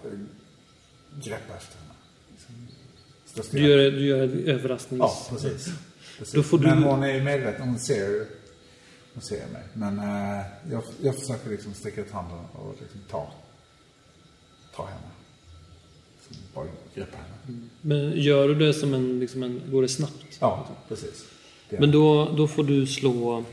greppa 1.15 1.57
efter 1.57 1.79
henne. 1.79 1.95
Liksom, 2.31 2.69
du 3.51 3.69
gör, 3.69 3.91
du 3.91 4.07
gör 4.07 4.25
ett 4.25 4.47
överrasknings... 4.49 5.01
Ja, 5.01 5.27
precis. 5.31 5.69
precis. 6.19 6.35
Då 6.35 6.43
får 6.43 6.59
du- 6.59 6.67
Men 6.67 6.83
hon 6.83 7.03
är 7.03 7.15
ju 7.15 7.23
medveten, 7.23 7.69
hon 7.69 7.79
ser 7.79 7.95
ju 8.11 8.27
hon 9.15 9.23
ser 9.23 9.47
mig. 9.47 9.63
Men 9.73 9.99
eh, 9.99 10.45
jag, 10.71 10.83
jag 11.03 11.19
försöker 11.19 11.51
liksom 11.51 11.75
sträcka 11.75 12.01
ut 12.01 12.11
handen 12.11 12.39
och 12.53 12.77
liksom 12.81 13.01
ta, 13.11 13.33
ta 14.77 14.87
henne. 14.87 15.01
Liksom 16.29 16.43
bara 16.55 16.67
greppa 16.95 17.17
henne. 17.17 17.59
Men 17.81 18.13
gör 18.21 18.49
du 18.49 18.55
det 18.55 18.75
som 18.75 18.95
en, 18.95 19.21
liksom 19.21 19.43
en... 19.43 19.63
Går 19.71 19.83
det 19.83 19.89
snabbt? 19.89 20.39
Ja, 20.41 20.67
precis. 20.89 21.25
Det. 21.71 21.81
Men 21.81 21.91
då, 21.93 22.33
då 22.37 22.49
får 22.49 22.65
du 22.65 22.87
slå 22.87 23.45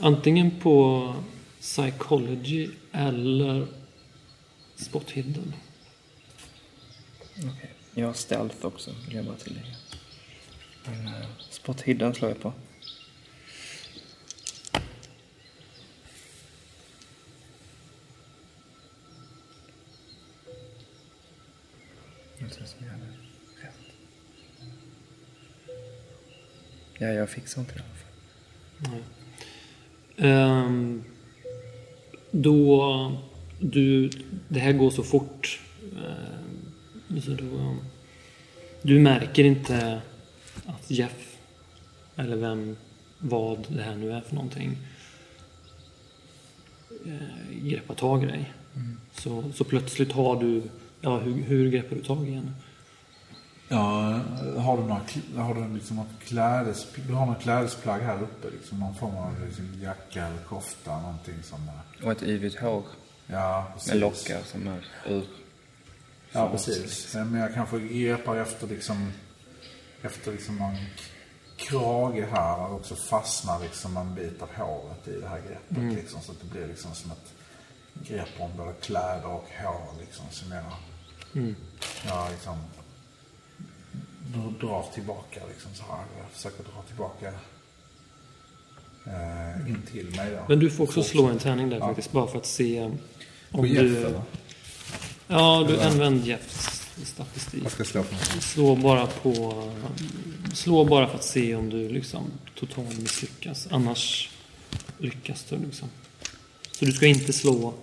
antingen 0.00 0.50
på 0.60 1.14
psychology 1.60 2.68
eller 2.92 3.66
spot 4.76 5.10
hidden. 5.10 5.52
Okej. 7.38 7.70
Jag 7.94 8.06
har 8.06 8.14
stealth 8.14 8.66
också, 8.66 8.90
vill 9.06 9.16
jag 9.16 9.24
bara 9.24 9.36
tillägga. 9.36 9.76
Men 10.84 11.06
uh, 11.06 11.26
spot 11.50 11.80
hidden 11.80 12.14
slår 12.14 12.30
jag 12.30 12.40
på. 12.40 12.52
Ja, 26.98 27.12
jag 27.12 27.30
fixar 27.30 27.60
inte 27.60 27.74
det 27.74 27.80
i 27.80 27.82
alla 28.78 28.90
fall. 28.90 29.02
Ehm, 30.16 31.04
då 32.30 33.12
du, 33.58 34.10
det 34.48 34.60
här 34.60 34.72
går 34.72 34.90
så 34.90 35.02
fort. 35.02 35.60
Ehm, 35.82 36.73
så 37.22 37.30
då, 37.30 37.76
du 38.82 39.00
märker 39.00 39.44
inte 39.44 40.00
att 40.66 40.90
Jeff, 40.90 41.36
eller 42.16 42.36
vem, 42.36 42.76
vad 43.18 43.66
det 43.68 43.82
här 43.82 43.96
nu 43.96 44.12
är 44.12 44.20
för 44.20 44.34
någonting, 44.34 44.78
eh, 47.06 47.58
greppar 47.62 47.94
tag 47.94 48.22
i 48.22 48.26
dig. 48.26 48.52
Så, 49.12 49.52
så 49.54 49.64
plötsligt 49.64 50.12
har 50.12 50.40
du, 50.40 50.62
ja 51.00 51.18
hur, 51.18 51.42
hur 51.42 51.70
greppar 51.70 51.96
du 51.96 52.02
tag 52.02 52.28
i 52.28 52.32
henne? 52.32 52.52
Ja, 53.68 54.20
har 54.56 54.76
du, 54.76 54.82
några, 54.82 55.44
har 55.44 55.54
du 55.54 55.74
liksom 55.74 55.96
något 55.96 56.20
klädes, 56.24 56.86
du 57.08 57.12
har 57.12 57.26
något 57.26 57.42
klädesplagg 57.42 58.00
här 58.00 58.22
uppe? 58.22 58.50
Liksom 58.50 58.80
någon 58.80 58.94
form 58.94 59.16
av 59.16 59.34
liksom 59.46 59.68
jacka 59.82 60.26
eller 60.26 60.38
kofta, 60.38 61.00
någonting 61.00 61.42
som 61.42 61.58
är... 61.68 62.06
Och 62.06 62.12
ett 62.12 62.22
yvigt 62.22 62.60
hår 62.60 62.82
Ja, 63.26 63.66
precis. 63.74 63.92
med 63.92 64.00
lockar 64.00 64.40
som 64.44 64.68
är 64.68 64.86
ur. 65.08 65.24
Ja, 66.34 66.50
precis. 66.50 67.14
Men 67.14 67.34
jag 67.34 67.54
kanske 67.54 67.78
greppar 67.80 68.36
efter 68.36 68.66
liksom, 68.66 69.12
efter 70.02 70.32
liksom 70.32 70.56
någon 70.56 70.76
krage 71.56 72.24
här 72.32 72.58
och 72.66 72.74
också 72.74 72.94
fastnar 72.96 73.60
liksom 73.62 73.96
en 73.96 74.14
bit 74.14 74.42
av 74.42 74.48
håret 74.56 75.08
i 75.08 75.20
det 75.20 75.28
här 75.28 75.40
greppet. 75.48 75.94
Liksom, 75.98 76.20
så 76.20 76.32
att 76.32 76.40
det 76.40 76.46
blir 76.58 76.66
liksom 76.68 76.94
som 76.94 77.10
ett 77.10 77.32
grepp 78.08 78.28
om 78.38 78.50
både 78.56 78.72
kläder 78.72 79.26
och 79.26 79.48
hår 79.62 80.00
liksom, 80.00 80.24
som 80.30 80.52
jag, 80.52 80.64
jag 82.06 82.30
liksom 82.30 82.54
dr- 84.34 84.60
drar 84.60 84.84
tillbaka 84.94 85.40
liksom 85.48 85.74
så 85.74 85.82
här. 85.82 86.04
Jag 86.18 86.28
försöker 86.32 86.62
dra 86.64 86.82
tillbaka 86.86 87.32
eh, 89.06 89.68
in 89.70 89.82
till 89.92 90.16
mig 90.16 90.30
då. 90.30 90.44
Men 90.48 90.58
du 90.58 90.70
får 90.70 90.84
också 90.84 90.94
Fortsätt. 90.94 91.12
slå 91.12 91.26
en 91.26 91.38
tärning 91.38 91.70
där 91.70 91.78
Ja. 91.78 91.86
faktiskt, 91.86 92.12
bara 92.12 92.26
för 92.26 92.38
att 92.38 92.46
se 92.46 92.82
om 92.82 92.98
På 93.50 93.66
Jeff 93.66 93.82
du... 93.82 93.96
eller? 94.06 94.22
Ja, 95.28 95.64
du 95.68 95.80
använder 95.80 96.26
Jeffs 96.26 96.84
statistik. 97.04 97.70
Ska 97.70 97.84
slå 97.84 98.00
något? 98.00 98.42
Slå 98.42 98.76
bara 98.76 99.06
på... 99.06 99.64
Slå 100.54 100.84
bara 100.84 101.08
för 101.08 101.14
att 101.14 101.24
se 101.24 101.54
om 101.54 101.70
du 101.70 101.88
liksom 101.88 102.30
totalt 102.54 102.98
misslyckas. 102.98 103.68
Annars 103.70 104.30
lyckas 104.98 105.44
du 105.44 105.58
liksom. 105.58 105.88
Så 106.72 106.84
du 106.84 106.92
ska 106.92 107.06
inte 107.06 107.32
slå... 107.32 107.74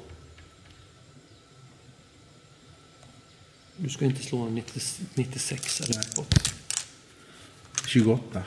Du 3.77 3.89
ska 3.89 4.05
inte 4.05 4.23
slå 4.23 4.49
90, 4.49 4.81
96 5.13 5.81
eller 5.81 5.99
uppåt. 5.99 6.53
28. 7.87 8.43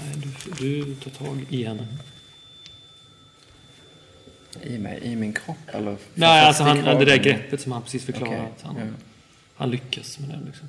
Nej, 0.00 0.16
du, 0.16 0.84
du 0.84 0.94
tar 0.94 1.10
tag 1.10 1.46
i 1.50 1.64
henne. 1.64 1.86
I 4.62 4.78
mig? 4.78 5.00
I 5.02 5.16
min 5.16 5.32
kropp 5.32 5.56
eller? 5.66 5.96
Nej, 6.14 6.46
alltså 6.46 6.62
han, 6.62 6.78
i 6.78 6.82
det 6.82 7.04
där 7.04 7.16
greppet 7.16 7.60
som 7.60 7.72
han 7.72 7.82
precis 7.82 8.04
förklarade. 8.04 8.42
Att 8.42 8.62
han, 8.62 8.76
ja. 8.76 8.84
han 9.54 9.70
lyckas 9.70 10.18
med 10.18 10.28
det 10.28 10.40
liksom. 10.46 10.68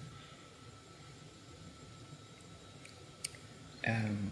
Ehm, 3.81 4.31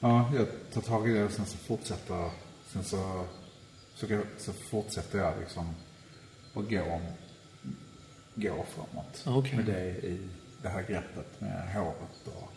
Ja, 0.00 0.30
jag 0.36 0.46
tar 0.72 0.80
tag 0.80 1.08
i 1.08 1.12
det 1.12 1.24
och 1.24 1.32
sen 1.32 1.46
så 1.46 1.56
fortsätter, 1.56 2.30
sen 2.66 2.84
så, 2.84 3.24
så, 3.94 4.06
så 4.38 4.52
fortsätter 4.52 5.18
jag 5.18 5.34
liksom 5.40 5.74
och 6.54 6.70
gå, 6.70 7.00
gå 8.34 8.66
framåt. 8.74 9.22
Ja, 9.24 9.36
okej. 9.38 9.56
Med 9.56 9.64
det 9.64 9.86
i 10.06 10.28
det 10.62 10.68
här 10.68 10.82
greppet 10.82 11.40
med 11.40 11.72
håret 11.74 12.26
och, 12.26 12.52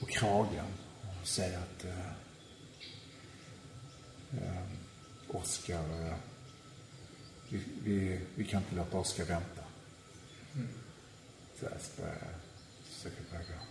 och 0.00 0.10
kragen. 0.10 0.64
Och 1.20 1.28
säga 1.28 1.58
att 1.58 1.84
eh, 1.84 2.10
eh, 4.38 4.62
Oskar, 5.32 6.06
eh, 6.06 6.14
vi, 7.48 7.60
vi, 7.84 8.20
vi 8.34 8.44
kan 8.44 8.62
inte 8.62 8.76
låta 8.76 8.98
Oskar 8.98 9.24
vänta. 9.24 9.62
Så 11.58 11.64
jag 11.64 11.80
ska 11.80 12.02
försöka 12.84 13.16
börja 13.30 13.42
gå. 13.42 13.70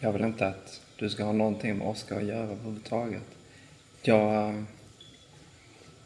jag 0.00 0.12
vill 0.12 0.22
inte 0.22 0.46
att 0.46 0.80
du 0.96 1.10
ska 1.10 1.24
ha 1.24 1.32
någonting 1.32 1.78
med 1.78 1.86
Oskar 1.86 2.16
att 2.16 2.26
göra 2.26 2.42
överhuvudtaget. 2.42 3.26
Jag 4.02 4.48
eh, 4.48 4.62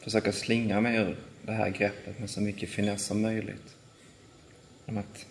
försöker 0.01 0.33
slinga 0.33 0.81
mig 0.81 0.97
ur 0.97 1.19
det 1.43 1.53
här 1.53 1.71
greppet 1.71 2.19
med 2.19 2.31
så 2.31 2.41
mycket 2.41 2.69
finess 2.69 3.05
som 3.05 3.23
möjligt. 3.23 3.77
Genom 4.87 5.01
att 5.01 5.27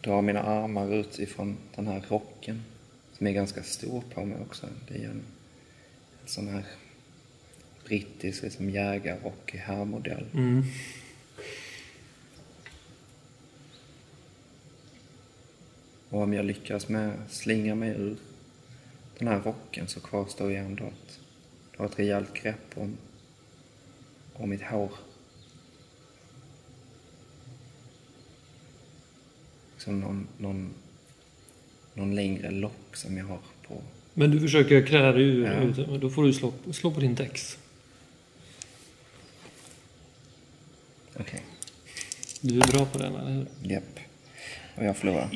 dra 0.00 0.22
mina 0.22 0.42
armar 0.42 0.94
ut 0.94 1.18
ifrån 1.18 1.56
den 1.74 1.86
här 1.86 2.04
rocken 2.08 2.62
som 3.12 3.26
är 3.26 3.32
ganska 3.32 3.62
stor 3.62 4.02
på 4.14 4.24
mig 4.24 4.38
också. 4.40 4.66
Det 4.88 4.94
är 4.94 5.08
en 5.08 5.22
sån 6.30 6.48
här 6.48 6.64
brittisk 7.84 8.42
liksom, 8.42 8.70
jägarrock 8.70 9.54
i 9.54 9.56
herrmodell. 9.56 10.26
Mm. 10.34 10.64
Och 16.08 16.22
om 16.22 16.32
jag 16.32 16.44
lyckas 16.44 16.88
med 16.88 17.12
slinga 17.28 17.74
mig 17.74 17.90
ur 17.90 18.16
den 19.18 19.28
här 19.28 19.40
rocken 19.40 19.88
så 19.88 20.00
kvarstår 20.00 20.50
ju 20.50 20.56
ändå 20.56 20.84
att 20.84 21.20
du 21.72 21.78
har 21.78 21.86
ett 21.86 21.98
rejält 21.98 22.34
grepp 22.34 22.74
om, 22.74 22.96
om 24.32 24.50
mitt 24.50 24.62
hår. 24.62 24.92
Som 29.76 30.00
någon, 30.00 30.28
någon, 30.38 30.74
någon 31.94 32.14
längre 32.14 32.50
lock 32.50 32.96
som 32.96 33.16
jag 33.16 33.24
har 33.24 33.40
på. 33.68 33.82
Men 34.20 34.30
du 34.30 34.40
försöker 34.40 34.86
kräla 34.86 35.12
dig 35.12 35.22
ur. 35.22 35.44
Ja. 35.46 35.52
ut- 35.62 36.00
Då 36.00 36.10
får 36.10 36.22
du 36.24 36.32
slå, 36.32 36.52
slå 36.72 36.90
på 36.90 37.00
din 37.00 37.14
dex. 37.14 37.58
Okej. 41.20 41.42
Du 42.40 42.60
är 42.60 42.72
bra 42.72 42.86
på 42.86 42.98
den, 42.98 43.14
eller 43.16 43.30
hur? 43.32 43.46
Japp. 43.70 43.98
Och 44.76 44.84
jag 44.84 44.96
förlorar. 44.96 45.30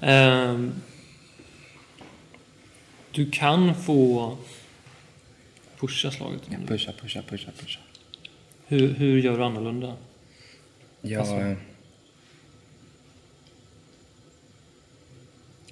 Ehm, 0.00 0.72
du 3.10 3.30
kan 3.30 3.74
få 3.82 4.36
pusha 5.78 6.10
slaget. 6.10 6.42
du- 6.60 6.66
pushar, 6.66 6.92
pushar, 6.92 7.22
pushar, 7.22 7.52
pushar. 7.52 7.82
Hur, 8.66 8.88
hur 8.94 9.18
gör 9.18 9.38
du 9.38 9.44
annorlunda? 9.44 9.96
Jag... 11.00 11.20
Alltså. 11.20 11.56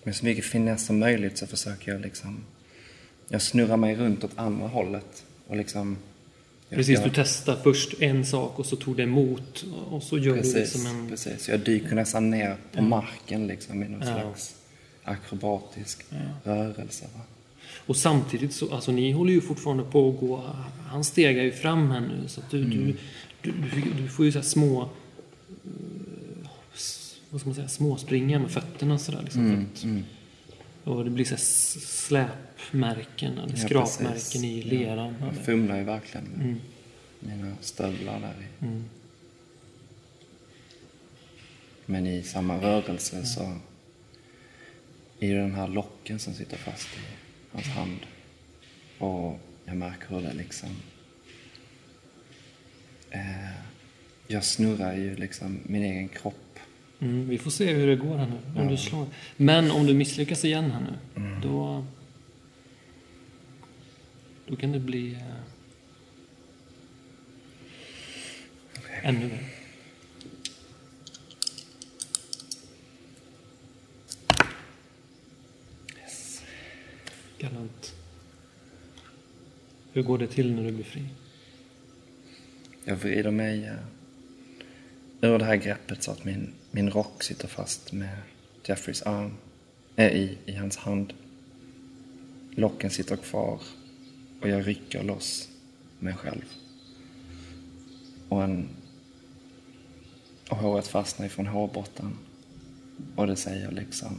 Med 0.02 0.16
så 0.16 0.24
mycket 0.24 0.44
finess 0.44 0.86
som 0.86 0.98
möjligt 0.98 1.38
så 1.38 1.46
försöker 1.46 1.92
jag 1.92 2.00
liksom... 2.00 2.44
Jag 3.28 3.42
snurrar 3.42 3.76
mig 3.76 3.96
runt 3.96 4.24
åt 4.24 4.30
andra 4.36 4.68
hållet 4.68 5.24
och 5.46 5.56
liksom... 5.56 5.96
Precis, 6.70 6.98
jag, 6.98 7.04
du 7.08 7.12
testar 7.14 7.56
först 7.62 7.94
en 8.02 8.26
sak 8.26 8.58
och 8.58 8.66
så 8.66 8.76
tog 8.76 8.96
det 8.96 9.02
emot 9.02 9.64
och 9.90 10.02
så 10.02 10.18
gör 10.18 10.34
du 10.34 10.40
Precis, 10.40 10.54
liksom 10.54 10.86
en... 10.86 11.08
precis. 11.08 11.48
Jag 11.48 11.60
dyker 11.60 11.94
nästan 11.94 12.30
ner 12.30 12.56
på 12.72 12.82
marken 12.82 13.46
liksom 13.46 13.82
i 13.82 13.88
någon 13.88 14.00
Ja. 14.08 14.20
slags 14.20 14.54
akrobatisk 15.04 16.04
rörelse. 16.44 17.04
Va? 17.14 17.20
Och 17.86 17.96
samtidigt 17.96 18.52
så, 18.52 18.74
alltså 18.74 18.92
ni 18.92 19.12
håller 19.12 19.32
ju 19.32 19.40
fortfarande 19.40 19.82
på 19.84 20.08
att 20.10 20.20
gå, 20.20 20.44
han 20.86 21.04
stegar 21.04 21.42
ju 21.42 21.52
fram 21.52 21.90
här 21.90 22.00
nu 22.00 22.28
så 22.28 22.40
att 22.40 22.50
du, 22.50 22.58
Mm. 22.64 22.96
du, 23.42 23.52
du, 23.52 23.80
du, 24.02 24.08
får 24.08 24.24
ju 24.24 24.32
så 24.32 24.42
små, 24.42 24.88
vad 27.30 27.40
ska 27.40 27.48
man 27.48 27.54
säga, 27.54 27.68
småspringa 27.68 28.38
med 28.38 28.50
fötterna 28.50 28.98
sådär 28.98 29.22
liksom. 29.22 29.48
för 29.48 29.62
att, 29.78 29.84
Mm. 29.84 30.04
och 30.84 31.04
det 31.04 31.10
blir 31.10 31.24
så 31.24 31.30
här 31.34 31.40
släpmärken 31.80 33.38
eller 33.38 33.50
Ja, 33.56 33.56
skrapmärken 33.66 34.12
precis. 34.12 34.44
i 34.44 34.62
leran. 34.62 35.14
Jag 35.20 35.28
eller- 35.32 35.42
fumlar 35.42 35.76
ju 35.78 35.84
verkligen 35.84 36.26
med 36.26 36.40
Mm. 36.46 36.60
mina 37.20 37.56
stövlar 37.60 38.20
där. 38.20 38.34
Mm. 38.68 38.84
Men 41.86 42.06
i 42.06 42.22
samma 42.22 42.62
rörelse 42.62 43.26
så 43.26 43.42
är 45.20 45.34
det 45.34 45.40
den 45.40 45.54
här 45.54 45.68
locken 45.68 46.18
som 46.18 46.34
sitter 46.34 46.56
fast 46.56 46.88
i 46.96 47.00
hans 47.52 47.66
hand. 47.66 47.98
Och 48.98 49.38
jag 49.64 49.76
märker 49.76 50.08
hur 50.08 50.20
det 50.22 50.32
liksom... 50.32 50.68
Eh, 53.10 53.50
jag 54.26 54.44
snurrar 54.44 54.96
ju 54.96 55.16
liksom 55.16 55.58
min 55.62 55.82
egen 55.82 56.08
kropp. 56.08 56.49
Mm, 57.00 57.28
vi 57.28 57.38
får 57.38 57.50
se 57.50 57.72
hur 57.72 57.86
det 57.86 57.96
går 57.96 58.16
här 58.16 58.26
nu. 58.26 58.60
Om 58.60 58.68
du 58.68 58.76
slår. 58.76 59.06
Men 59.36 59.70
om 59.70 59.86
du 59.86 59.94
misslyckas 59.94 60.44
igen 60.44 60.70
här 60.70 60.80
nu, 60.80 61.22
Mm. 61.22 61.40
då... 61.40 61.86
Då 64.46 64.56
kan 64.56 64.72
det 64.72 64.78
bli... 64.80 65.12
Eh, 65.12 65.20
ännu 69.08 69.26
värre. 69.28 69.44
Galant. 77.38 77.94
Hur 79.92 80.02
går 80.02 80.18
det 80.18 80.26
till 80.26 80.54
när 80.54 80.64
du 80.64 80.72
blir 80.72 80.84
fri? 80.84 81.04
Jag 82.84 82.96
vrider 82.96 83.30
mig 83.30 83.64
eh, 83.64 85.30
ur 85.30 85.38
det 85.38 85.44
här 85.44 85.56
greppet 85.56 86.02
så 86.02 86.10
att 86.10 86.24
min, 86.24 86.52
min 86.70 86.90
rock 86.90 87.22
sitter 87.22 87.48
fast 87.48 87.92
med 87.92 88.16
Jeffreys 88.64 89.02
arm, 89.02 89.36
äh, 89.96 90.12
i, 90.12 90.38
i 90.46 90.54
hans 90.54 90.76
hand. 90.76 91.12
Locken 92.50 92.90
sitter 92.90 93.16
kvar 93.16 93.60
och 94.40 94.48
jag 94.48 94.66
rycker 94.66 95.02
loss 95.02 95.48
mig 95.98 96.14
själv. 96.14 96.44
Och, 98.28 98.44
en, 98.44 98.68
och 100.50 100.56
håret 100.56 100.86
fastnar 100.86 101.26
ifrån 101.26 101.46
hårbotten. 101.46 102.18
Och 103.16 103.26
det 103.26 103.36
säger 103.36 103.70
liksom... 103.70 104.16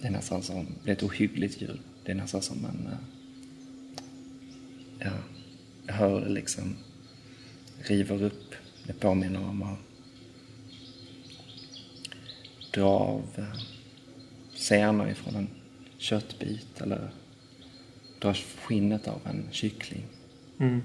Det 0.00 0.06
är 0.06 0.10
nästan 0.10 0.42
som... 0.42 0.66
Det 0.84 0.90
är 0.90 0.92
ett 0.92 1.02
ohyggligt 1.02 1.62
ljud. 1.62 1.80
Det 2.04 2.12
är 2.12 2.16
nästan 2.16 2.42
som 2.42 2.64
en... 2.64 2.86
Eh, 2.86 2.98
ja, 4.98 5.12
jag 5.86 5.94
hör 5.94 6.20
det 6.20 6.28
liksom 6.28 6.76
river 7.78 8.22
upp. 8.22 8.54
Det 8.86 8.92
påminner 8.92 9.48
om 9.48 9.62
att 9.62 9.78
dra 12.70 12.84
av 12.84 13.22
eh, 13.36 13.60
senor 14.54 15.08
ifrån 15.08 15.36
en 15.36 15.48
köttbit 15.98 16.80
eller 16.80 17.10
dra 18.18 18.34
skinnet 18.34 19.08
av 19.08 19.20
en 19.24 19.44
kyckling. 19.50 20.04
Mm. 20.58 20.82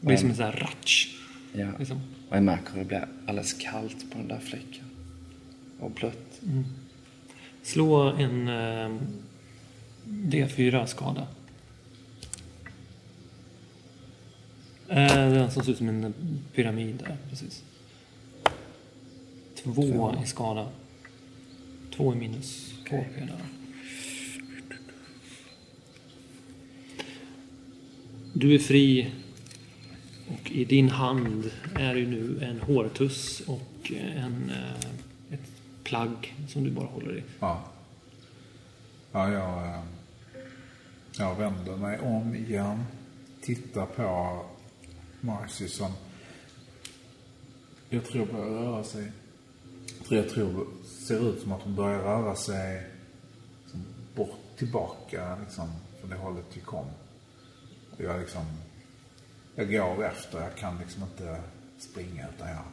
Det 0.00 0.06
blir 0.06 0.16
som 0.16 0.30
en 0.30 0.36
sån 0.36 0.44
här 0.44 0.52
ratsch. 0.52 1.08
Ja. 1.52 1.68
Liksom. 1.78 2.00
Och 2.28 2.36
jag 2.36 2.42
märker 2.42 2.72
hur 2.72 2.78
det 2.78 2.84
blir 2.84 3.08
alldeles 3.26 3.52
kallt 3.52 4.10
på 4.12 4.18
den 4.18 4.28
där 4.28 4.40
fläcken. 4.40 4.84
Och 5.80 5.90
blött. 5.90 6.40
Slå 7.62 8.02
en 8.02 8.48
eh, 8.48 8.98
D4 10.06 10.86
skada. 10.86 11.26
Eh, 14.88 15.14
den 15.14 15.50
som 15.50 15.62
ser 15.62 15.72
ut 15.72 15.78
som 15.78 15.88
en 15.88 16.14
pyramid 16.54 16.96
där, 16.96 17.16
precis. 17.30 17.64
Två 19.74 20.14
i 20.22 20.26
skada. 20.26 20.68
Två 21.96 22.12
i 22.12 22.16
minus 22.16 22.74
KP 22.84 23.20
där. 23.20 23.40
Du 28.32 28.54
är 28.54 28.58
fri 28.58 29.12
och 30.28 30.50
i 30.50 30.64
din 30.64 30.88
hand 30.88 31.50
är 31.74 31.94
ju 31.94 32.06
nu 32.06 32.44
en 32.44 32.60
hårtuss 32.60 33.40
och 33.40 33.92
en, 34.16 34.50
eh, 34.50 35.34
ett 35.34 35.50
plagg 35.84 36.34
som 36.48 36.64
du 36.64 36.70
bara 36.70 36.86
håller 36.86 37.18
i. 37.18 37.22
Ja. 37.40 37.64
Ja, 39.12 39.32
jag, 39.32 39.66
eh, 39.66 39.82
jag 41.18 41.34
vänder 41.34 41.76
mig 41.76 41.98
om 41.98 42.34
igen. 42.34 42.84
Tittar 43.40 43.86
på 43.86 44.40
Marcy 45.20 45.68
som 45.68 45.92
jag 47.88 48.04
tror 48.04 48.26
börjar 48.26 48.46
röra 48.46 48.84
sig. 48.84 49.12
Jag 49.98 50.06
tror, 50.06 50.20
jag 50.20 50.30
tror 50.30 50.66
ser 50.84 51.30
ut 51.30 51.42
som 51.42 51.52
att 51.52 51.62
hon 51.62 51.74
börjar 51.74 51.98
röra 51.98 52.34
sig 52.34 52.86
som 53.66 53.84
bort 54.14 54.56
tillbaka 54.56 55.38
liksom 55.44 55.68
från 56.00 56.10
det 56.10 56.16
hållet 56.16 56.44
vi 56.54 56.60
kom. 56.60 56.86
Jag 57.96 58.20
liksom, 58.20 58.44
jag 59.54 59.72
går 59.72 60.04
efter. 60.04 60.40
Jag 60.40 60.56
kan 60.56 60.78
liksom 60.78 61.02
inte 61.02 61.40
springa 61.78 62.28
utan 62.36 62.48
jag, 62.48 62.64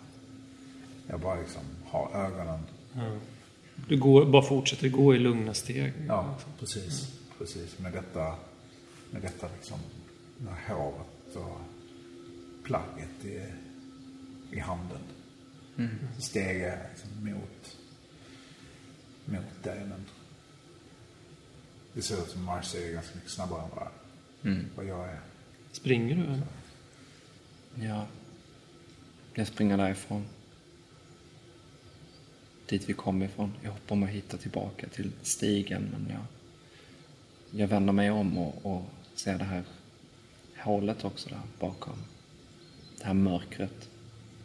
jag 1.07 1.20
bara 1.20 1.39
liksom 1.39 1.61
har 1.86 2.11
ögonen. 2.16 2.59
Ja. 2.93 3.18
Du 3.88 3.97
går, 3.97 4.26
bara 4.26 4.43
fortsätter 4.43 4.89
gå 4.89 5.16
i 5.16 5.20
lugna 5.20 5.53
steg. 5.53 5.93
Ja, 6.07 6.36
precis. 6.59 7.20
Precis. 7.38 7.80
Med 7.80 7.93
detta, 7.93 8.36
med 9.11 9.22
detta 9.22 9.47
liksom, 9.55 9.80
med 10.38 10.53
håret 10.68 11.36
och 11.36 11.61
plagget 12.64 13.26
i, 13.26 13.41
i 14.55 14.59
handen. 14.59 14.99
Steg 16.19 16.61
jag 16.61 16.78
liksom 16.89 17.09
mot, 17.26 17.78
mot 19.26 19.63
dig. 19.63 19.80
Men 19.80 20.05
det 21.93 22.01
ser 22.01 22.24
ut 22.24 22.30
som 22.30 22.43
Marcy 22.43 22.78
är 22.78 22.93
ganska 22.93 23.15
mycket 23.15 23.32
snabbare 23.32 23.61
än 23.63 23.69
vad, 23.76 23.88
vad 24.76 24.86
jag 24.86 25.09
är. 25.09 25.19
Springer 25.71 26.15
du 26.15 26.24
eller? 26.24 26.47
Ja. 27.76 28.07
Jag 29.34 29.47
springer 29.47 29.78
därifrån. 29.78 30.26
Dit 32.65 32.89
vi 32.89 32.93
kom 32.93 33.24
ifrån. 33.24 33.53
Jag 33.61 33.71
hoppar 33.71 33.95
om 33.95 34.03
att 34.03 34.09
hitta 34.09 34.38
tillbaka 34.38 34.88
till 34.88 35.11
stigen 35.21 35.89
men 35.91 36.09
jag, 36.09 36.26
jag 37.61 37.67
vänder 37.67 37.93
mig 37.93 38.11
om 38.11 38.38
och, 38.38 38.65
och 38.65 38.86
ser 39.15 39.38
det 39.38 39.43
här 39.43 39.63
hålet 40.57 41.03
också 41.03 41.30
där 41.30 41.41
bakom. 41.59 41.97
Det 42.97 43.05
här 43.05 43.13
mörkret. 43.13 43.89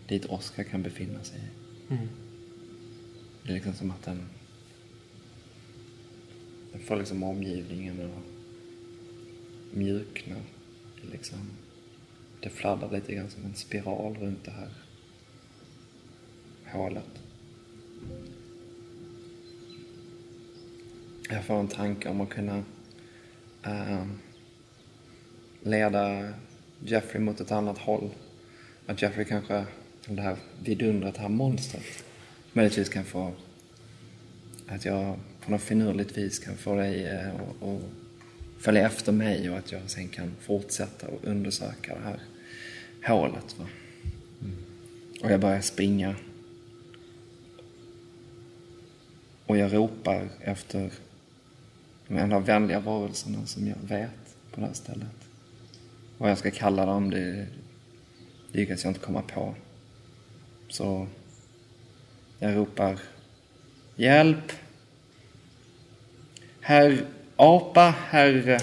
Dit 0.09 0.25
Oskar 0.25 0.65
kan 0.65 0.83
befinna 0.83 1.25
sig. 1.25 1.41
Mm. 1.91 2.09
Det 3.43 3.51
är 3.51 3.55
liksom 3.55 3.75
som 3.75 3.91
att 3.91 4.03
den... 4.03 4.29
Den 6.73 6.81
får 6.81 6.97
liksom 6.97 7.23
omgivningen 7.23 8.01
och 8.01 8.23
mjuknar. 9.77 10.43
Det, 11.03 11.13
liksom, 11.13 11.39
det 12.41 12.51
fladdrar 12.51 12.93
lite 12.93 13.15
grann 13.15 13.31
som 13.31 13.45
en 13.45 13.55
spiral 13.55 14.17
runt 14.17 14.45
det 14.45 14.51
här 14.51 14.71
hålet. 16.73 17.23
Jag 21.31 21.45
får 21.45 21.61
en 21.61 21.69
tanke 21.69 22.09
om 22.09 22.21
att 22.21 22.29
kunna 22.29 22.63
eh, 23.63 24.07
leda 25.63 26.33
Jeffrey 26.85 27.23
mot 27.23 27.41
ett 27.41 27.53
annat 27.53 27.79
håll. 27.79 28.11
Att 28.87 29.03
Jeffrey 29.03 29.25
kanske, 29.25 29.67
det 30.09 30.23
här 30.23 30.37
vidundret, 30.65 31.15
det 31.15 31.21
här 31.21 31.29
monstret, 31.29 32.05
möjligtvis 32.53 32.89
kan 32.89 33.05
få 33.05 33.33
att 34.69 34.85
jag 34.85 35.17
på 35.41 35.51
något 35.51 35.63
finurligt 35.63 36.19
vis 36.19 36.39
kan 36.39 36.57
få 36.57 36.75
dig 36.75 37.07
eh, 37.07 37.29
att 37.35 37.69
att 37.69 37.81
följa 38.59 38.87
efter 38.87 39.13
mig 39.13 39.51
och 39.51 39.59
att 39.59 39.73
jag 39.73 39.83
sen 39.87 40.09
kan 40.09 40.37
fortsätta 40.41 41.09
och 41.09 41.25
undersöka 41.25 41.95
det 41.95 42.01
här 42.01 42.21
hålet. 43.03 43.59
Va? 43.59 43.67
Och 45.23 45.31
jag 45.31 45.41
börjar 45.41 45.61
springa. 45.61 46.15
Och 49.47 49.57
jag 49.57 49.75
ropar 49.75 50.29
efter 50.41 50.91
de 52.09 52.17
enda 52.17 52.39
vänliga 52.39 52.81
varelserna 52.81 53.47
som 53.47 53.67
jag 53.67 53.77
vet 53.83 54.37
på 54.53 54.61
det 54.61 54.67
här 54.67 54.75
stället. 54.75 55.29
Vad 56.19 56.31
jag 56.31 56.39
ska 56.39 56.51
kalla 56.51 56.87
dem, 56.87 57.11
det 57.11 57.47
lyckas 58.53 58.85
jag 58.85 58.91
inte 58.91 59.01
komma 59.01 59.23
på. 59.23 59.55
Så 60.69 61.07
jag 62.39 62.57
ropar 62.57 62.99
Hjälp! 63.97 64.53
Herr 66.61 67.05
apa, 67.37 67.95
herr, 68.11 68.61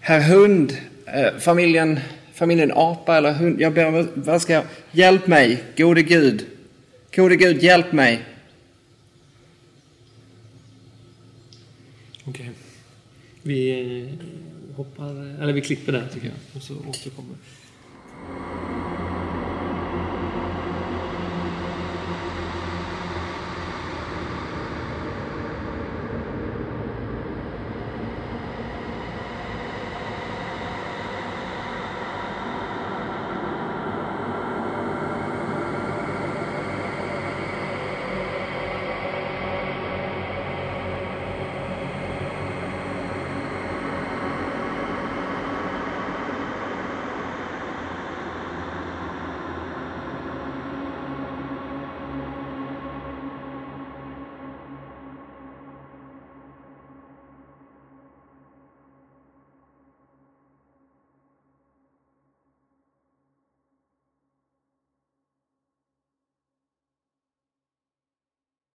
herr 0.00 0.20
hund, 0.20 0.72
eh, 1.06 1.36
familjen, 1.38 2.00
familjen 2.32 2.72
apa 2.74 3.16
eller 3.16 3.32
hund. 3.32 3.60
Jag 3.60 3.74
ber 3.74 3.86
om, 3.86 4.08
vad 4.14 4.42
ska 4.42 4.52
jag, 4.52 4.64
hjälp 4.92 5.26
mig, 5.26 5.64
gode 5.76 6.02
gud. 6.02 6.46
Gode 7.14 7.36
gud, 7.36 7.62
hjälp 7.62 7.92
mig. 7.92 8.22
Okej. 12.24 12.50
Vi 13.42 14.08
hoppar, 14.76 15.10
eller 15.42 15.52
vi 15.52 15.60
klipper 15.60 15.92
där 15.92 16.08
tycker 16.12 16.26
jag. 16.26 16.36
Och 16.54 16.62
så 16.62 16.74
återkommer. 16.74 17.36